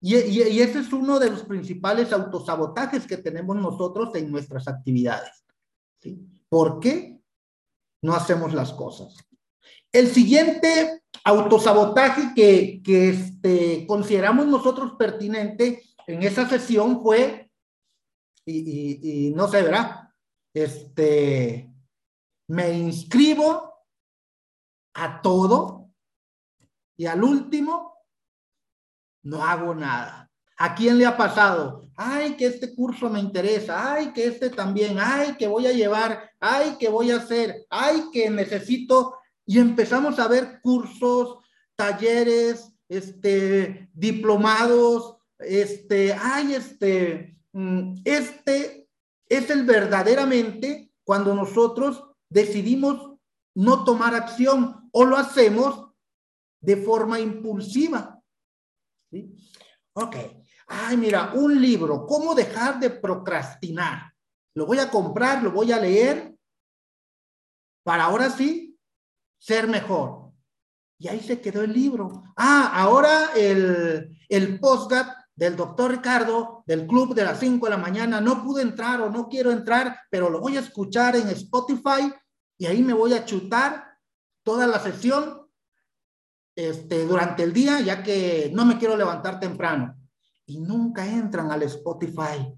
Y, 0.02 0.16
ese 0.62 0.80
es 0.80 0.94
uno 0.94 1.20
de 1.20 1.30
los 1.30 1.44
principales 1.44 2.14
autosabotajes 2.14 3.06
que 3.06 3.18
tenemos 3.18 3.58
nosotros 3.58 4.16
en 4.16 4.32
nuestras 4.32 4.68
actividades. 4.68 5.44
¿sí? 6.02 6.26
¿Por 6.48 6.80
qué 6.80 7.20
no 8.02 8.14
hacemos 8.14 8.54
las 8.54 8.72
cosas? 8.72 9.16
El 9.92 10.08
siguiente 10.08 11.04
autosabotaje 11.24 12.34
que, 12.34 12.82
este, 12.86 13.86
consideramos 13.88 14.48
nosotros 14.48 14.94
pertinente 14.98 15.84
en 16.08 16.24
esa 16.24 16.48
sesión 16.48 17.02
fue, 17.02 17.52
y, 18.46 19.32
no 19.36 19.48
sé, 19.48 19.62
¿verdad? 19.64 20.10
Este, 20.54 21.72
me 22.48 22.74
inscribo 22.74 23.74
a 24.96 25.22
todo 25.22 25.92
y 26.98 27.06
al 27.06 27.24
último 27.24 27.99
no 29.24 29.44
hago 29.44 29.74
nada. 29.76 30.30
¿A 30.58 30.76
quién 30.76 30.98
le 30.98 31.06
ha 31.06 31.16
pasado? 31.16 31.90
Ay, 31.96 32.36
que 32.36 32.46
este 32.46 32.76
curso 32.76 33.10
me 33.10 33.20
interesa, 33.20 33.94
ay, 33.94 34.12
que 34.12 34.26
este 34.26 34.50
también, 34.50 34.98
ay, 35.00 35.36
que 35.38 35.48
voy 35.48 35.68
a 35.68 35.72
llevar, 35.72 36.32
ay, 36.40 36.76
que 36.78 36.90
voy 36.90 37.12
a 37.12 37.18
hacer, 37.18 37.66
ay, 37.70 38.10
que 38.12 38.30
necesito 38.30 39.16
y 39.46 39.58
empezamos 39.58 40.20
a 40.20 40.28
ver 40.28 40.60
cursos, 40.62 41.38
talleres, 41.76 42.74
este, 42.90 43.90
diplomados, 43.94 45.16
este, 45.40 46.14
ay, 46.14 46.56
este, 46.56 47.38
mm, 47.54 48.02
este 48.04 48.88
es 49.28 49.50
el 49.50 49.64
verdaderamente 49.64 50.92
cuando 51.04 51.34
nosotros 51.34 52.04
decidimos 52.30 53.16
no 53.56 53.84
tomar 53.86 54.14
acción 54.14 54.90
o 54.92 55.06
lo 55.06 55.18
hacemos 55.18 55.88
de 56.62 56.78
forma 56.78 57.20
impulsiva. 57.20 58.19
¿Sí? 59.12 59.36
Ok. 59.94 60.16
Ay, 60.68 60.98
mira, 60.98 61.34
un 61.34 61.60
libro, 61.60 62.06
¿cómo 62.06 62.36
dejar 62.36 62.80
de 62.80 62.92
procrastinar? 62.92 64.14
Lo 64.54 64.66
voy 64.66 64.78
a 64.78 64.90
comprar, 64.90 65.42
lo 65.42 65.52
voy 65.52 65.72
a 65.72 65.80
leer 65.80 66.36
para 67.84 68.06
ahora 68.06 68.30
sí 68.30 68.78
ser 69.40 69.68
mejor. 69.68 70.32
Y 71.00 71.08
ahí 71.08 71.22
se 71.22 71.42
quedó 71.42 71.64
el 71.64 71.74
libro. 71.74 72.24
Ah, 72.36 72.72
ahora 72.74 73.32
el, 73.36 74.16
el 74.28 74.60
postgat 74.60 75.18
del 75.34 75.56
doctor 75.56 75.92
Ricardo 75.92 76.64
del 76.68 76.86
club 76.86 77.16
de 77.16 77.24
las 77.24 77.40
5 77.40 77.66
de 77.66 77.70
la 77.70 77.78
mañana. 77.78 78.20
No 78.20 78.44
pude 78.44 78.62
entrar 78.62 79.02
o 79.02 79.10
no 79.10 79.28
quiero 79.30 79.52
entrar, 79.52 80.02
pero 80.12 80.30
lo 80.30 80.42
voy 80.42 80.58
a 80.58 80.60
escuchar 80.60 81.16
en 81.16 81.30
Spotify 81.30 82.14
y 82.58 82.66
ahí 82.66 82.84
me 82.84 82.94
voy 82.94 83.14
a 83.14 83.26
chutar 83.26 83.98
toda 84.44 84.68
la 84.68 84.80
sesión 84.80 85.49
este, 86.68 87.06
durante 87.06 87.44
el 87.44 87.54
día, 87.54 87.80
ya 87.80 88.04
que 88.04 88.52
no 88.54 88.66
me 88.66 88.78
quiero 88.78 88.98
levantar 88.98 89.40
temprano. 89.40 89.96
Y 90.46 90.60
nunca 90.60 91.06
entran 91.06 91.52
al 91.52 91.64
Spotify. 91.64 92.54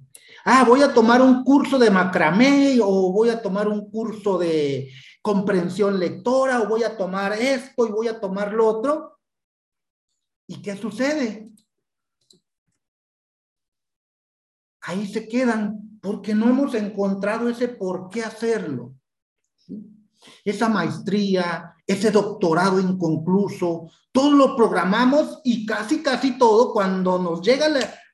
Ah, 0.46 0.64
voy 0.68 0.82
a 0.82 0.94
tomar 0.94 1.22
un 1.22 1.44
curso 1.44 1.78
de 1.78 1.92
macramé 1.92 2.80
o 2.82 3.12
voy 3.12 3.30
a 3.30 3.42
tomar 3.42 3.68
un 3.68 3.92
curso 3.92 4.40
de 4.40 4.90
comprensión 5.22 6.00
lectora 6.00 6.62
o 6.62 6.68
voy 6.68 6.84
a 6.84 6.98
tomar 6.98 7.34
esto 7.34 7.86
y 7.86 7.92
voy 7.92 8.08
a 8.08 8.20
tomar 8.20 8.54
lo 8.54 8.68
otro. 8.68 9.20
¿Y 10.48 10.62
qué 10.62 10.76
sucede? 10.76 11.52
Ahí 14.82 15.06
se 15.06 15.28
quedan 15.28 16.00
porque 16.02 16.34
no 16.34 16.50
hemos 16.50 16.74
encontrado 16.74 17.50
ese 17.50 17.68
por 17.68 18.10
qué 18.10 18.24
hacerlo. 18.24 18.96
Esa 20.44 20.70
maestría, 20.70 21.76
ese 21.92 22.12
doctorado 22.12 22.80
inconcluso, 22.80 23.92
todo 24.12 24.32
lo 24.32 24.56
programamos 24.56 25.42
y 25.44 25.66
casi, 25.66 26.02
casi 26.02 26.38
todo 26.38 26.74
cuando 26.74 27.20
nos 27.20 27.42
llega 27.42 27.68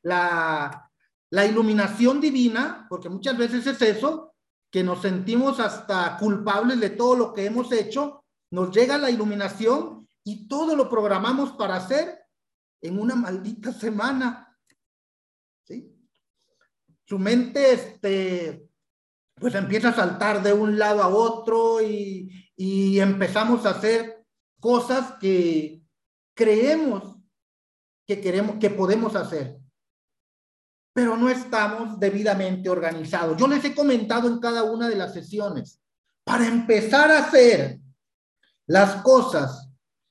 la, 0.04 0.92
la, 1.30 1.46
iluminación 1.46 2.22
divina, 2.22 2.86
porque 2.90 3.10
muchas 3.10 3.38
veces 3.38 3.66
es 3.68 3.82
eso, 3.82 4.34
que 4.72 4.84
nos 4.84 5.02
sentimos 5.02 5.60
hasta 5.60 6.18
culpables 6.18 6.80
de 6.80 6.92
todo 6.92 7.16
lo 7.16 7.34
que 7.34 7.46
hemos 7.46 7.72
hecho, 7.72 8.24
nos 8.52 8.76
llega 8.76 8.98
la 8.98 9.10
iluminación 9.10 10.08
y 10.24 10.48
todo 10.48 10.76
lo 10.76 10.90
programamos 10.90 11.52
para 11.54 11.76
hacer 11.76 12.20
en 12.82 13.00
una 13.00 13.16
maldita 13.16 13.74
semana. 13.74 14.58
¿Sí? 15.66 15.94
Su 17.06 17.18
mente, 17.18 17.74
este, 17.74 18.67
pues 19.40 19.56
empieza 19.56 19.90
a 19.90 19.96
saltar 19.96 20.44
de 20.44 20.54
un 20.54 20.78
lado 20.78 21.04
a 21.04 21.08
otro 21.08 21.82
y, 21.82 22.44
empezamos 23.00 23.66
a 23.66 23.72
hacer 23.72 24.26
cosas 24.60 25.14
que 25.20 25.84
creemos 26.36 27.16
que 28.08 28.20
queremos, 28.20 28.56
que 28.60 28.72
podemos 28.72 29.16
hacer 29.16 29.60
pero 30.98 31.16
no 31.16 31.30
estamos 31.30 32.00
debidamente 32.00 32.72
organizados. 32.72 33.38
Yo 33.38 33.48
les 33.48 33.64
he 33.64 33.76
comentado 33.76 34.28
en 34.28 34.40
cada 34.40 34.64
una 34.64 34.90
de 34.90 34.96
las 34.96 35.14
sesiones, 35.14 35.80
para 36.24 36.48
empezar 36.48 37.12
a 37.12 37.20
hacer 37.20 37.80
las 38.66 39.04
cosas 39.04 39.70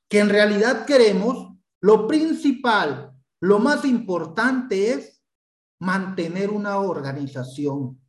que 0.09 0.21
en 0.21 0.29
realidad 0.29 0.87
queremos, 0.87 1.57
lo 1.81 2.07
principal, 2.07 3.13
lo 3.41 3.59
más 3.59 3.85
importante 3.85 4.93
es 4.93 5.21
mantener 5.81 6.51
una 6.51 6.79
organización, 6.79 8.01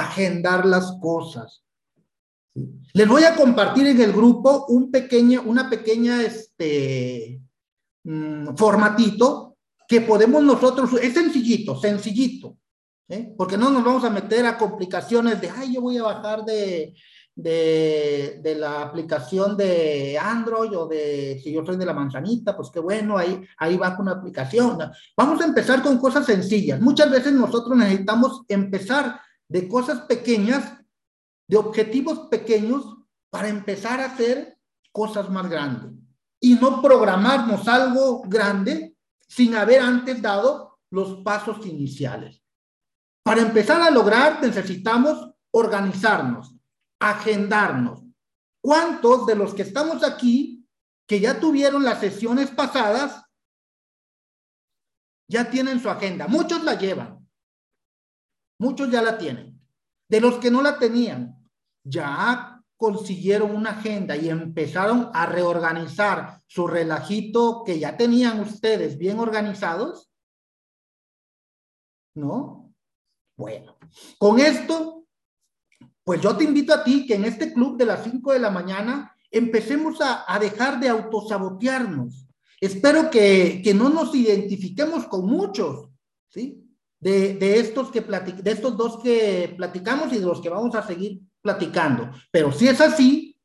agendar 0.00 0.66
las 0.66 0.96
cosas. 1.00 1.64
Les 2.94 3.06
voy 3.06 3.24
a 3.24 3.34
compartir 3.34 3.86
en 3.86 4.00
el 4.00 4.12
grupo 4.12 4.66
un 4.68 4.90
pequeño, 4.90 5.42
una 5.44 5.68
pequeña 5.68 6.22
este, 6.22 7.40
mm, 8.04 8.56
formatito 8.56 9.56
que 9.86 10.00
podemos 10.00 10.42
nosotros, 10.42 10.90
es 11.00 11.14
sencillito, 11.14 11.78
sencillito, 11.78 12.56
¿eh? 13.08 13.32
porque 13.36 13.56
no 13.56 13.70
nos 13.70 13.84
vamos 13.84 14.04
a 14.04 14.10
meter 14.10 14.46
a 14.46 14.58
complicaciones 14.58 15.40
de, 15.40 15.50
ay, 15.50 15.74
yo 15.74 15.80
voy 15.80 15.98
a 15.98 16.02
bajar 16.02 16.44
de, 16.44 16.94
de, 17.34 18.40
de, 18.42 18.54
la 18.56 18.82
aplicación 18.82 19.56
de 19.56 20.18
Android 20.18 20.76
o 20.76 20.88
de, 20.88 21.38
si 21.44 21.52
yo 21.52 21.64
soy 21.64 21.76
de 21.76 21.86
la 21.86 21.92
manzanita, 21.92 22.56
pues 22.56 22.70
qué 22.70 22.80
bueno, 22.80 23.16
ahí, 23.18 23.40
ahí 23.58 23.76
va 23.76 23.94
con 23.94 24.08
una 24.08 24.16
aplicación. 24.16 24.78
Vamos 25.16 25.40
a 25.40 25.44
empezar 25.44 25.82
con 25.82 25.98
cosas 25.98 26.26
sencillas. 26.26 26.80
Muchas 26.80 27.10
veces 27.10 27.32
nosotros 27.34 27.76
necesitamos 27.76 28.42
empezar 28.48 29.20
de 29.48 29.68
cosas 29.68 30.02
pequeñas, 30.02 30.78
de 31.48 31.56
objetivos 31.56 32.28
pequeños, 32.28 32.96
para 33.30 33.48
empezar 33.48 34.00
a 34.00 34.06
hacer 34.06 34.58
cosas 34.92 35.28
más 35.30 35.48
grandes. 35.48 35.92
Y 36.40 36.54
no 36.54 36.80
programarnos 36.82 37.66
algo 37.68 38.22
grande 38.22 38.96
sin 39.28 39.54
haber 39.54 39.80
antes 39.80 40.20
dado 40.22 40.78
los 40.90 41.22
pasos 41.22 41.64
iniciales. 41.66 42.42
Para 43.22 43.42
empezar 43.42 43.82
a 43.82 43.90
lograr 43.90 44.40
necesitamos 44.40 45.30
organizarnos, 45.50 46.54
agendarnos. 47.00 48.02
¿Cuántos 48.60 49.26
de 49.26 49.34
los 49.34 49.54
que 49.54 49.62
estamos 49.62 50.02
aquí, 50.02 50.66
que 51.06 51.20
ya 51.20 51.38
tuvieron 51.38 51.84
las 51.84 52.00
sesiones 52.00 52.50
pasadas, 52.50 53.24
ya 55.28 55.50
tienen 55.50 55.80
su 55.80 55.90
agenda? 55.90 56.28
Muchos 56.28 56.62
la 56.62 56.74
llevan, 56.74 57.25
muchos 58.58 58.90
ya 58.90 59.02
la 59.02 59.18
tienen. 59.18 59.60
De 60.08 60.20
los 60.20 60.36
que 60.36 60.50
no 60.50 60.62
la 60.62 60.78
tenían, 60.78 61.36
ya 61.84 62.56
consiguieron 62.76 63.54
una 63.54 63.70
agenda 63.70 64.16
y 64.16 64.28
empezaron 64.28 65.10
a 65.14 65.26
reorganizar 65.26 66.42
su 66.46 66.66
relajito 66.66 67.62
que 67.64 67.78
ya 67.78 67.96
tenían 67.96 68.40
ustedes 68.40 68.98
bien 68.98 69.18
organizados? 69.18 70.10
¿No? 72.14 72.72
Bueno, 73.36 73.76
con 74.18 74.38
esto, 74.38 75.06
pues 76.04 76.20
yo 76.20 76.36
te 76.36 76.44
invito 76.44 76.72
a 76.72 76.84
ti 76.84 77.06
que 77.06 77.14
en 77.14 77.24
este 77.24 77.52
club 77.52 77.76
de 77.76 77.86
las 77.86 78.04
5 78.04 78.32
de 78.32 78.38
la 78.38 78.50
mañana 78.50 79.14
empecemos 79.30 80.00
a, 80.00 80.24
a 80.32 80.38
dejar 80.38 80.80
de 80.80 80.88
autosabotearnos. 80.88 82.26
Espero 82.60 83.10
que, 83.10 83.60
que, 83.62 83.74
no 83.74 83.90
nos 83.90 84.14
identifiquemos 84.14 85.06
con 85.06 85.26
muchos, 85.26 85.90
¿sí? 86.28 86.65
De, 86.98 87.34
de 87.34 87.60
estos 87.60 87.90
que 87.90 88.00
de 88.00 88.50
estos 88.50 88.76
dos 88.76 89.00
que 89.02 89.54
platicamos 89.56 90.12
y 90.12 90.18
de 90.18 90.24
los 90.24 90.40
que 90.40 90.48
vamos 90.48 90.74
a 90.74 90.86
seguir 90.86 91.20
platicando. 91.42 92.10
Pero 92.30 92.50
si 92.52 92.68
es 92.68 92.80
así, 92.80 93.38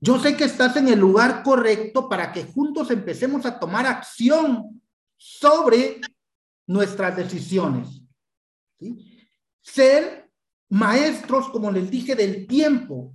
yo 0.00 0.18
sé 0.18 0.36
que 0.36 0.44
estás 0.44 0.76
en 0.76 0.88
el 0.88 0.98
lugar 0.98 1.42
correcto 1.42 2.08
para 2.08 2.32
que 2.32 2.44
juntos 2.44 2.90
empecemos 2.90 3.44
a 3.46 3.58
tomar 3.58 3.86
acción 3.86 4.80
sobre 5.16 6.00
nuestras 6.66 7.16
decisiones. 7.16 8.02
Ser 9.60 10.30
maestros, 10.70 11.48
como 11.48 11.70
les 11.72 11.90
dije, 11.90 12.14
del 12.14 12.46
tiempo. 12.46 13.14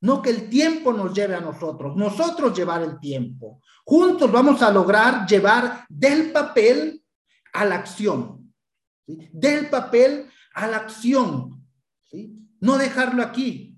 No 0.00 0.20
que 0.20 0.30
el 0.30 0.48
tiempo 0.48 0.92
nos 0.92 1.14
lleve 1.14 1.36
a 1.36 1.40
nosotros, 1.40 1.94
nosotros 1.96 2.56
llevar 2.58 2.82
el 2.82 2.98
tiempo. 2.98 3.60
Juntos 3.84 4.32
vamos 4.32 4.60
a 4.60 4.72
lograr 4.72 5.28
llevar 5.28 5.86
del 5.88 6.32
papel 6.32 7.04
a 7.52 7.64
la 7.64 7.76
acción. 7.76 8.41
Del 9.32 9.68
papel 9.70 10.28
a 10.54 10.66
la 10.66 10.76
acción. 10.78 11.64
¿sí? 12.04 12.42
no 12.62 12.78
dejarlo 12.78 13.22
aquí. 13.22 13.76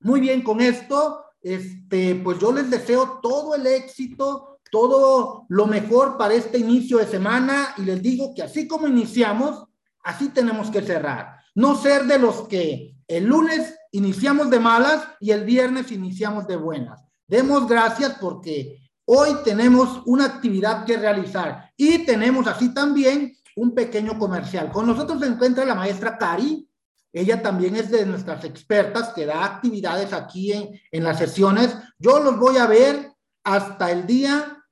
Muy 0.00 0.20
bien, 0.20 0.42
con 0.42 0.60
esto, 0.60 1.26
este, 1.42 2.16
pues 2.16 2.38
yo 2.40 2.50
les 2.50 2.70
deseo 2.70 3.20
todo 3.22 3.54
el 3.54 3.66
éxito, 3.66 4.58
todo 4.70 5.44
lo 5.50 5.66
mejor 5.66 6.16
para 6.16 6.34
este 6.34 6.58
inicio 6.58 6.98
de 6.98 7.06
semana 7.06 7.74
y 7.76 7.82
les 7.82 8.02
digo 8.02 8.32
que 8.34 8.42
así 8.42 8.66
como 8.66 8.88
iniciamos, 8.88 9.66
así 10.02 10.30
tenemos 10.30 10.70
que 10.70 10.80
cerrar. 10.80 11.36
No 11.54 11.76
ser 11.76 12.06
de 12.06 12.18
los 12.18 12.48
que 12.48 12.96
el 13.06 13.26
lunes 13.26 13.74
iniciamos 13.90 14.48
de 14.48 14.58
malas 14.58 15.06
y 15.20 15.30
el 15.30 15.44
viernes 15.44 15.92
iniciamos 15.92 16.46
de 16.46 16.56
buenas. 16.56 16.98
Demos 17.28 17.68
gracias 17.68 18.16
porque 18.18 18.90
hoy 19.04 19.36
tenemos 19.44 20.02
una 20.06 20.24
actividad 20.24 20.86
que 20.86 20.96
realizar 20.96 21.70
y 21.76 22.06
tenemos 22.06 22.46
así 22.46 22.72
también 22.72 23.36
un 23.56 23.74
pequeño 23.74 24.18
comercial. 24.18 24.70
Con 24.70 24.86
nosotros 24.86 25.20
se 25.20 25.26
encuentra 25.26 25.64
la 25.64 25.74
maestra 25.74 26.18
Cari, 26.18 26.68
ella 27.12 27.42
también 27.42 27.76
es 27.76 27.90
de 27.90 28.06
nuestras 28.06 28.44
expertas 28.44 29.12
que 29.12 29.26
da 29.26 29.44
actividades 29.44 30.12
aquí 30.12 30.52
en, 30.52 30.70
en 30.90 31.04
las 31.04 31.18
sesiones. 31.18 31.76
Yo 31.98 32.20
los 32.20 32.38
voy 32.38 32.56
a 32.56 32.66
ver 32.66 33.12
hasta 33.44 33.90
el 33.90 34.06
día 34.06 34.62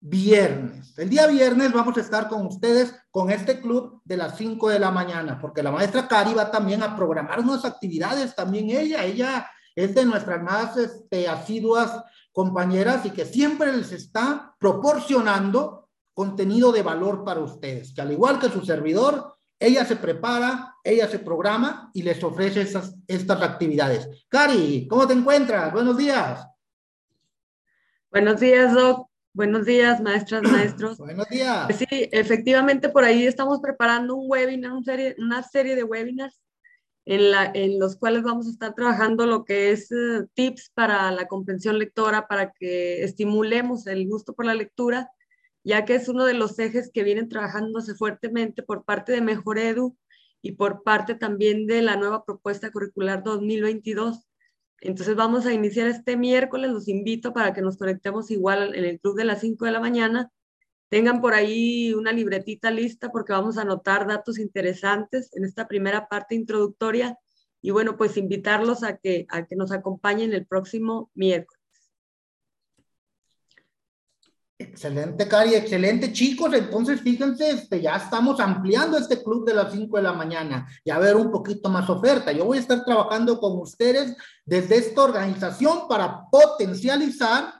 viernes. 0.00 0.98
El 0.98 1.08
día 1.08 1.26
viernes 1.26 1.72
vamos 1.72 1.96
a 1.96 2.00
estar 2.00 2.28
con 2.28 2.46
ustedes 2.46 2.94
con 3.10 3.30
este 3.30 3.60
club 3.60 4.00
de 4.04 4.16
las 4.16 4.36
5 4.36 4.68
de 4.68 4.78
la 4.78 4.90
mañana, 4.90 5.38
porque 5.40 5.62
la 5.62 5.70
maestra 5.70 6.06
Cari 6.08 6.34
va 6.34 6.50
también 6.50 6.82
a 6.82 6.96
programar 6.96 7.40
unas 7.40 7.64
actividades, 7.64 8.34
también 8.34 8.70
ella, 8.70 9.04
ella 9.04 9.50
es 9.74 9.94
de 9.94 10.04
nuestras 10.04 10.42
más 10.42 10.76
este, 10.76 11.28
asiduas 11.28 12.02
compañeras 12.32 13.04
y 13.06 13.10
que 13.10 13.24
siempre 13.24 13.76
les 13.76 13.92
está 13.92 14.54
proporcionando 14.58 15.85
contenido 16.16 16.72
de 16.72 16.82
valor 16.82 17.24
para 17.24 17.40
ustedes, 17.40 17.92
que 17.92 18.00
al 18.00 18.10
igual 18.10 18.40
que 18.40 18.48
su 18.48 18.64
servidor, 18.64 19.36
ella 19.60 19.84
se 19.84 19.96
prepara, 19.96 20.74
ella 20.82 21.06
se 21.08 21.18
programa 21.18 21.90
y 21.92 22.02
les 22.02 22.24
ofrece 22.24 22.62
estas, 22.62 22.94
estas 23.06 23.42
actividades. 23.42 24.08
Cari, 24.26 24.88
¿cómo 24.88 25.06
te 25.06 25.12
encuentras? 25.12 25.70
Buenos 25.74 25.98
días. 25.98 26.46
Buenos 28.10 28.40
días, 28.40 28.72
Doc. 28.72 29.10
Buenos 29.34 29.66
días, 29.66 30.00
maestras, 30.00 30.42
maestros. 30.50 30.96
Buenos 30.96 31.28
días. 31.28 31.66
Pues 31.66 31.78
sí, 31.80 31.86
efectivamente 31.90 32.88
por 32.88 33.04
ahí 33.04 33.26
estamos 33.26 33.60
preparando 33.60 34.14
un 34.16 34.30
webinar, 34.30 34.72
una 34.72 34.84
serie, 34.84 35.16
una 35.18 35.42
serie 35.42 35.76
de 35.76 35.84
webinars 35.84 36.40
en, 37.04 37.30
la, 37.30 37.50
en 37.52 37.78
los 37.78 37.96
cuales 37.96 38.22
vamos 38.22 38.46
a 38.46 38.52
estar 38.52 38.74
trabajando 38.74 39.26
lo 39.26 39.44
que 39.44 39.70
es 39.70 39.92
eh, 39.92 40.24
tips 40.32 40.70
para 40.72 41.10
la 41.10 41.28
comprensión 41.28 41.78
lectora, 41.78 42.26
para 42.26 42.52
que 42.52 43.04
estimulemos 43.04 43.86
el 43.86 44.08
gusto 44.08 44.32
por 44.32 44.46
la 44.46 44.54
lectura, 44.54 45.10
ya 45.66 45.84
que 45.84 45.94
es 45.96 46.08
uno 46.08 46.24
de 46.24 46.34
los 46.34 46.58
ejes 46.58 46.90
que 46.92 47.02
vienen 47.02 47.28
trabajándose 47.28 47.94
fuertemente 47.94 48.62
por 48.62 48.84
parte 48.84 49.12
de 49.12 49.20
Mejor 49.20 49.58
Edu 49.58 49.96
y 50.40 50.52
por 50.52 50.82
parte 50.82 51.14
también 51.14 51.66
de 51.66 51.82
la 51.82 51.96
nueva 51.96 52.24
propuesta 52.24 52.70
curricular 52.70 53.22
2022. 53.22 54.26
Entonces 54.80 55.16
vamos 55.16 55.46
a 55.46 55.52
iniciar 55.52 55.88
este 55.88 56.16
miércoles, 56.16 56.70
los 56.70 56.88
invito 56.88 57.32
para 57.32 57.52
que 57.52 57.62
nos 57.62 57.76
conectemos 57.76 58.30
igual 58.30 58.74
en 58.74 58.84
el 58.84 59.00
club 59.00 59.16
de 59.16 59.24
las 59.24 59.40
5 59.40 59.64
de 59.64 59.72
la 59.72 59.80
mañana 59.80 60.30
Tengan 60.88 61.20
por 61.20 61.34
ahí 61.34 61.92
una 61.94 62.12
libretita 62.12 62.70
lista 62.70 63.10
porque 63.10 63.32
vamos 63.32 63.58
a 63.58 63.62
anotar 63.62 64.06
datos 64.06 64.38
interesantes 64.38 65.30
en 65.34 65.44
esta 65.44 65.66
primera 65.66 66.08
parte 66.08 66.36
introductoria 66.36 67.18
y 67.60 67.70
bueno, 67.72 67.96
pues 67.96 68.16
invitarlos 68.16 68.84
a 68.84 68.96
que, 68.98 69.26
a 69.30 69.46
que 69.46 69.56
nos 69.56 69.72
acompañen 69.72 70.32
el 70.32 70.46
próximo 70.46 71.10
miércoles. 71.14 71.55
Excelente, 74.58 75.28
Cari, 75.28 75.54
excelente, 75.54 76.12
chicos. 76.12 76.52
Entonces, 76.54 77.02
fíjense, 77.02 77.50
este, 77.50 77.82
ya 77.82 77.96
estamos 77.96 78.40
ampliando 78.40 78.96
este 78.96 79.22
club 79.22 79.44
de 79.44 79.52
las 79.52 79.70
5 79.70 79.98
de 79.98 80.02
la 80.02 80.14
mañana. 80.14 80.66
Ya 80.82 80.98
ver 80.98 81.14
un 81.16 81.30
poquito 81.30 81.68
más 81.68 81.90
oferta. 81.90 82.32
Yo 82.32 82.46
voy 82.46 82.56
a 82.56 82.60
estar 82.62 82.82
trabajando 82.82 83.38
con 83.38 83.58
ustedes 83.58 84.16
desde 84.46 84.78
esta 84.78 85.02
organización 85.02 85.86
para 85.88 86.24
potencializar 86.30 87.52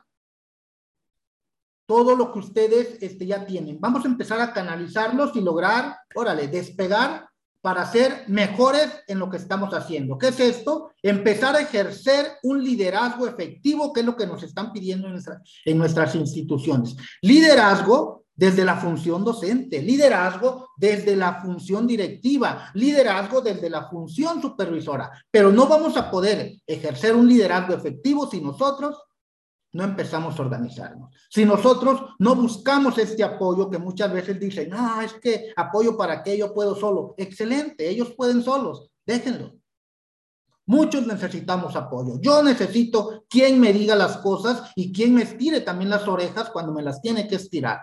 todo 1.86 2.16
lo 2.16 2.32
que 2.32 2.38
ustedes 2.38 2.96
este, 3.02 3.26
ya 3.26 3.44
tienen. 3.44 3.78
Vamos 3.78 4.04
a 4.04 4.08
empezar 4.08 4.40
a 4.40 4.52
canalizarlos 4.54 5.36
y 5.36 5.42
lograr, 5.42 5.98
órale, 6.14 6.48
despegar 6.48 7.28
para 7.66 7.84
ser 7.90 8.22
mejores 8.28 8.88
en 9.08 9.18
lo 9.18 9.28
que 9.28 9.38
estamos 9.38 9.74
haciendo. 9.74 10.16
¿Qué 10.16 10.28
es 10.28 10.38
esto? 10.38 10.92
Empezar 11.02 11.56
a 11.56 11.62
ejercer 11.62 12.34
un 12.44 12.62
liderazgo 12.62 13.26
efectivo, 13.26 13.92
que 13.92 14.02
es 14.02 14.06
lo 14.06 14.16
que 14.16 14.24
nos 14.24 14.44
están 14.44 14.72
pidiendo 14.72 15.08
en, 15.08 15.18
en 15.64 15.76
nuestras 15.76 16.14
instituciones. 16.14 16.94
Liderazgo 17.22 18.22
desde 18.32 18.64
la 18.64 18.76
función 18.76 19.24
docente, 19.24 19.82
liderazgo 19.82 20.68
desde 20.76 21.16
la 21.16 21.42
función 21.42 21.88
directiva, 21.88 22.70
liderazgo 22.74 23.40
desde 23.40 23.68
la 23.68 23.88
función 23.88 24.40
supervisora. 24.40 25.10
Pero 25.28 25.50
no 25.50 25.66
vamos 25.66 25.96
a 25.96 26.08
poder 26.08 26.52
ejercer 26.64 27.16
un 27.16 27.26
liderazgo 27.26 27.74
efectivo 27.74 28.30
si 28.30 28.40
nosotros 28.40 28.96
no 29.76 29.84
empezamos 29.84 30.38
a 30.38 30.42
organizarnos. 30.42 31.14
Si 31.28 31.44
nosotros 31.44 32.14
no 32.18 32.34
buscamos 32.34 32.96
este 32.96 33.22
apoyo 33.22 33.68
que 33.70 33.78
muchas 33.78 34.10
veces 34.10 34.40
dicen, 34.40 34.70
no, 34.70 35.02
es 35.02 35.12
que 35.14 35.52
apoyo 35.54 35.96
para 35.96 36.22
que 36.22 36.38
yo 36.38 36.54
puedo 36.54 36.74
solo. 36.74 37.14
Excelente, 37.18 37.88
ellos 37.88 38.14
pueden 38.16 38.42
solos, 38.42 38.90
déjenlo. 39.04 39.54
Muchos 40.64 41.06
necesitamos 41.06 41.76
apoyo. 41.76 42.18
Yo 42.20 42.42
necesito 42.42 43.24
quien 43.28 43.60
me 43.60 43.72
diga 43.72 43.94
las 43.94 44.16
cosas 44.16 44.72
y 44.74 44.92
quien 44.92 45.14
me 45.14 45.22
estire 45.22 45.60
también 45.60 45.90
las 45.90 46.08
orejas 46.08 46.50
cuando 46.50 46.72
me 46.72 46.82
las 46.82 47.00
tiene 47.02 47.28
que 47.28 47.36
estirar. 47.36 47.78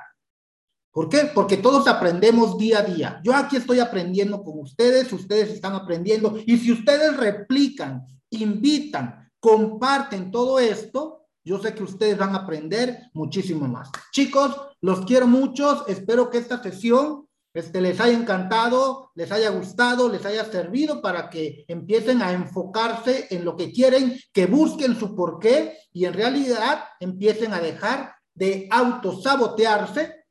¿Por 0.91 1.09
qué? 1.09 1.31
Porque 1.33 1.57
todos 1.57 1.87
aprendemos 1.87 2.57
día 2.57 2.79
a 2.79 2.83
día. 2.83 3.21
Yo 3.23 3.35
aquí 3.35 3.55
estoy 3.55 3.79
aprendiendo 3.79 4.43
con 4.43 4.59
ustedes, 4.59 5.13
ustedes 5.13 5.49
están 5.49 5.73
aprendiendo. 5.73 6.37
Y 6.45 6.57
si 6.57 6.71
ustedes 6.71 7.15
replican, 7.15 8.05
invitan, 8.31 9.31
comparten 9.39 10.29
todo 10.29 10.59
esto, 10.59 11.22
yo 11.43 11.59
sé 11.59 11.73
que 11.75 11.83
ustedes 11.83 12.17
van 12.17 12.35
a 12.35 12.39
aprender 12.39 13.09
muchísimo 13.13 13.67
más. 13.67 13.89
Chicos, 14.11 14.55
los 14.81 15.01
quiero 15.01 15.27
mucho. 15.27 15.85
Espero 15.87 16.29
que 16.29 16.37
esta 16.37 16.61
sesión 16.61 17.27
este, 17.53 17.81
les 17.81 17.99
haya 17.99 18.17
encantado, 18.17 19.11
les 19.13 19.31
haya 19.31 19.49
gustado, 19.49 20.09
les 20.09 20.25
haya 20.25 20.45
servido 20.45 21.01
para 21.01 21.29
que 21.29 21.65
empiecen 21.67 22.21
a 22.21 22.31
enfocarse 22.31 23.27
en 23.29 23.45
lo 23.45 23.55
que 23.55 23.71
quieren, 23.71 24.19
que 24.31 24.47
busquen 24.47 24.97
su 24.97 25.15
porqué 25.15 25.77
y 25.91 26.05
en 26.05 26.13
realidad 26.13 26.85
empiecen 26.99 27.53
a 27.53 27.59
dejar 27.59 28.15
de 28.33 28.67
autosabotearse 28.71 30.25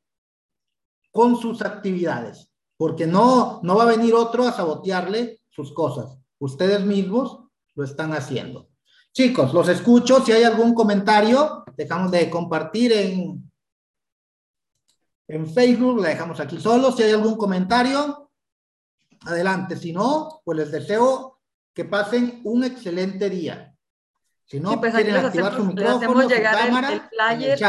con 1.11 1.37
sus 1.37 1.61
actividades, 1.61 2.51
porque 2.75 3.07
no, 3.07 3.61
no 3.63 3.75
va 3.75 3.83
a 3.83 3.95
venir 3.95 4.15
otro 4.15 4.45
a 4.45 4.51
sabotearle 4.51 5.41
sus 5.49 5.71
cosas. 5.71 6.17
Ustedes 6.39 6.83
mismos 6.83 7.39
lo 7.75 7.83
están 7.85 8.11
haciendo. 8.13 8.72
Chicos, 9.13 9.53
los 9.53 9.69
escucho. 9.69 10.25
Si 10.25 10.31
hay 10.31 10.43
algún 10.43 10.73
comentario, 10.73 11.63
dejamos 11.77 12.09
de 12.11 12.31
compartir 12.31 12.91
en, 12.93 13.51
en 15.27 15.53
Facebook, 15.53 16.01
la 16.01 16.09
dejamos 16.09 16.39
aquí 16.39 16.59
solo. 16.59 16.91
Si 16.91 17.03
hay 17.03 17.11
algún 17.11 17.37
comentario, 17.37 18.31
adelante. 19.21 19.75
Si 19.75 19.93
no, 19.93 20.41
pues 20.43 20.57
les 20.57 20.71
deseo 20.71 21.39
que 21.75 21.85
pasen 21.85 22.41
un 22.43 22.63
excelente 22.63 23.29
día. 23.29 23.75
Si 24.45 24.59
no, 24.59 24.79
pues 24.81 24.95
quieren 24.95 25.15
activar 25.15 25.55
su 25.55 25.63
micrófono, 25.63 26.21
su 26.23 26.29
cámara, 26.29 26.93
el, 26.93 27.01
flyer. 27.01 27.59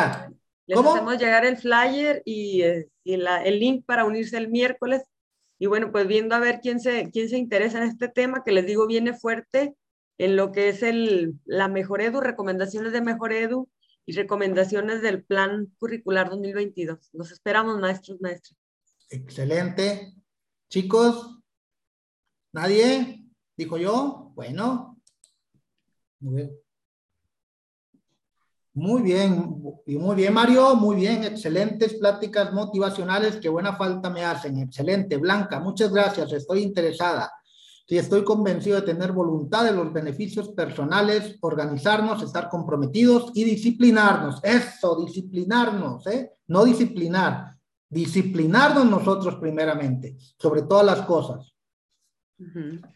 Les 0.66 0.78
hacemos 0.78 1.18
llegar 1.18 1.44
el 1.44 1.58
flyer 1.58 2.22
y, 2.24 2.62
eh, 2.62 2.88
el 3.04 3.60
link 3.60 3.84
para 3.84 4.06
unirse 4.06 4.38
el 4.38 4.48
miércoles. 4.48 5.02
Y 5.58 5.66
bueno, 5.66 5.92
pues 5.92 6.06
viendo 6.06 6.34
a 6.34 6.38
ver 6.40 6.60
quién 6.62 6.80
se, 6.80 7.10
quién 7.10 7.28
se 7.28 7.36
interesa 7.36 7.78
en 7.78 7.84
este 7.84 8.08
tema, 8.08 8.42
que 8.42 8.52
les 8.52 8.64
digo 8.64 8.86
viene 8.86 9.12
fuerte 9.12 9.76
en 10.18 10.36
lo 10.36 10.52
que 10.52 10.68
es 10.68 10.82
el, 10.82 11.38
la 11.44 11.68
Mejor 11.68 12.00
Edu, 12.00 12.20
recomendaciones 12.20 12.92
de 12.92 13.00
Mejor 13.00 13.32
Edu 13.32 13.68
y 14.06 14.12
recomendaciones 14.12 15.02
del 15.02 15.24
Plan 15.24 15.72
Curricular 15.78 16.30
2022. 16.30 17.10
Los 17.12 17.32
esperamos, 17.32 17.80
maestros, 17.80 18.20
maestras. 18.20 18.58
Excelente. 19.10 20.14
Chicos, 20.68 21.40
¿nadie? 22.52 23.24
¿Dijo 23.56 23.78
yo? 23.78 24.32
Bueno. 24.34 25.00
Muy 26.20 26.34
bien. 26.34 26.64
Muy 28.76 29.02
bien, 29.02 29.62
muy 29.86 30.16
bien, 30.16 30.34
Mario, 30.34 30.74
muy 30.74 30.96
bien, 30.96 31.22
excelentes 31.22 31.94
pláticas 31.94 32.52
motivacionales, 32.52 33.36
qué 33.36 33.48
buena 33.48 33.76
falta 33.76 34.10
me 34.10 34.24
hacen, 34.24 34.58
excelente, 34.58 35.16
Blanca, 35.16 35.60
muchas 35.60 35.92
gracias, 35.92 36.32
estoy 36.32 36.62
interesada. 36.62 37.30
Si 37.86 37.98
estoy 37.98 38.24
convencido 38.24 38.76
de 38.76 38.86
tener 38.86 39.12
voluntad 39.12 39.64
de 39.64 39.72
los 39.72 39.92
beneficios 39.92 40.48
personales, 40.50 41.36
organizarnos, 41.40 42.22
estar 42.22 42.48
comprometidos 42.48 43.30
y 43.34 43.44
disciplinarnos. 43.44 44.40
Eso, 44.42 45.04
disciplinarnos, 45.04 46.06
¿eh? 46.06 46.32
No 46.46 46.64
disciplinar, 46.64 47.58
disciplinarnos 47.90 48.86
nosotros 48.86 49.36
primeramente, 49.36 50.16
sobre 50.38 50.62
todas 50.62 50.86
las 50.86 51.02
cosas. 51.02 51.54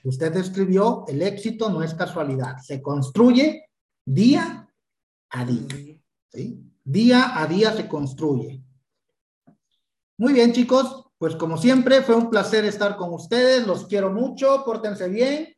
Usted 0.05 0.37
escribió, 0.37 1.05
el 1.07 1.23
éxito 1.23 1.71
no 1.71 1.83
es 1.83 1.95
casualidad, 1.95 2.57
se 2.59 2.83
construye 2.83 3.67
día 4.05 4.69
a 5.31 5.45
día. 5.45 6.01
¿sí? 6.31 6.65
Día 6.83 7.41
a 7.41 7.47
día 7.47 7.73
se 7.73 7.87
construye. 7.87 8.63
Muy 10.17 10.33
bien, 10.33 10.53
chicos. 10.53 11.08
Pues 11.19 11.35
como 11.35 11.59
siempre, 11.59 12.03
fue 12.03 12.15
un 12.15 12.31
placer 12.31 12.65
estar 12.65 12.97
con 12.97 13.13
ustedes. 13.13 13.67
Los 13.67 13.87
quiero 13.87 14.13
mucho, 14.13 14.63
pórtense 14.65 15.09
bien 15.09 15.55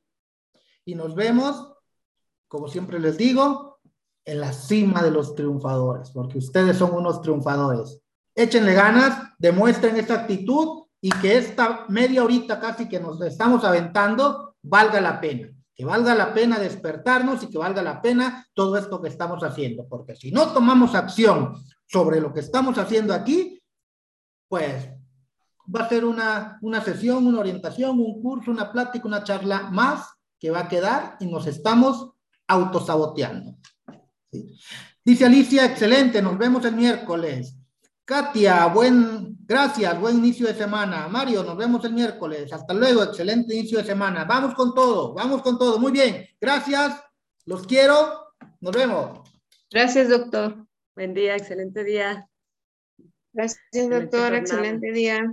y 0.84 0.94
nos 0.94 1.14
vemos, 1.14 1.74
como 2.48 2.68
siempre 2.68 2.98
les 2.98 3.18
digo, 3.18 3.78
en 4.24 4.40
la 4.40 4.52
cima 4.52 5.02
de 5.02 5.10
los 5.10 5.34
triunfadores, 5.34 6.10
porque 6.10 6.38
ustedes 6.38 6.76
son 6.76 6.94
unos 6.94 7.20
triunfadores. 7.20 8.00
Échenle 8.34 8.74
ganas, 8.74 9.34
demuestren 9.38 9.96
esta 9.96 10.14
actitud 10.14 10.84
y 11.00 11.10
que 11.10 11.36
esta 11.36 11.86
media 11.88 12.24
horita 12.24 12.58
casi 12.58 12.88
que 12.88 13.00
nos 13.00 13.20
estamos 13.22 13.64
aventando 13.64 14.56
valga 14.62 15.00
la 15.00 15.20
pena. 15.20 15.50
Que 15.74 15.84
valga 15.84 16.14
la 16.14 16.34
pena 16.34 16.58
despertarnos 16.58 17.42
y 17.42 17.48
que 17.48 17.58
valga 17.58 17.82
la 17.82 18.02
pena 18.02 18.46
todo 18.54 18.76
esto 18.76 19.00
que 19.00 19.08
estamos 19.08 19.42
haciendo, 19.42 19.86
porque 19.88 20.14
si 20.14 20.30
no 20.30 20.52
tomamos 20.52 20.94
acción 20.94 21.54
sobre 21.86 22.20
lo 22.20 22.32
que 22.32 22.40
estamos 22.40 22.76
haciendo 22.78 23.14
aquí, 23.14 23.62
pues 24.48 24.90
va 25.74 25.84
a 25.84 25.88
ser 25.88 26.04
una, 26.04 26.58
una 26.62 26.82
sesión, 26.82 27.26
una 27.26 27.40
orientación, 27.40 27.98
un 27.98 28.20
curso, 28.20 28.50
una 28.50 28.72
plática, 28.72 29.06
una 29.06 29.22
charla 29.22 29.70
más 29.70 30.08
que 30.38 30.50
va 30.50 30.60
a 30.60 30.68
quedar 30.68 31.16
y 31.20 31.26
nos 31.26 31.46
estamos 31.46 32.12
autosaboteando. 32.48 33.56
Dice 35.04 35.24
Alicia, 35.24 35.64
excelente, 35.64 36.20
nos 36.22 36.36
vemos 36.36 36.64
el 36.64 36.74
miércoles. 36.74 37.56
Katia, 38.04 38.66
buen, 38.66 39.36
gracias, 39.46 40.00
buen 40.00 40.18
inicio 40.18 40.46
de 40.46 40.54
semana. 40.54 41.06
Mario, 41.08 41.44
nos 41.44 41.56
vemos 41.56 41.84
el 41.84 41.92
miércoles. 41.92 42.52
Hasta 42.52 42.74
luego, 42.74 43.04
excelente 43.04 43.54
inicio 43.54 43.78
de 43.78 43.84
semana. 43.84 44.24
Vamos 44.24 44.54
con 44.54 44.74
todo, 44.74 45.14
vamos 45.14 45.42
con 45.42 45.58
todo. 45.58 45.78
Muy 45.78 45.92
bien, 45.92 46.26
gracias, 46.40 47.00
los 47.44 47.66
quiero, 47.66 48.34
nos 48.60 48.74
vemos. 48.74 49.20
Gracias, 49.70 50.08
doctor. 50.08 50.66
Buen 50.96 51.14
día, 51.14 51.36
excelente 51.36 51.84
día. 51.84 52.28
Gracias, 53.32 53.88
doctor, 53.88 54.34
excelente 54.34 54.90
día. 54.90 55.32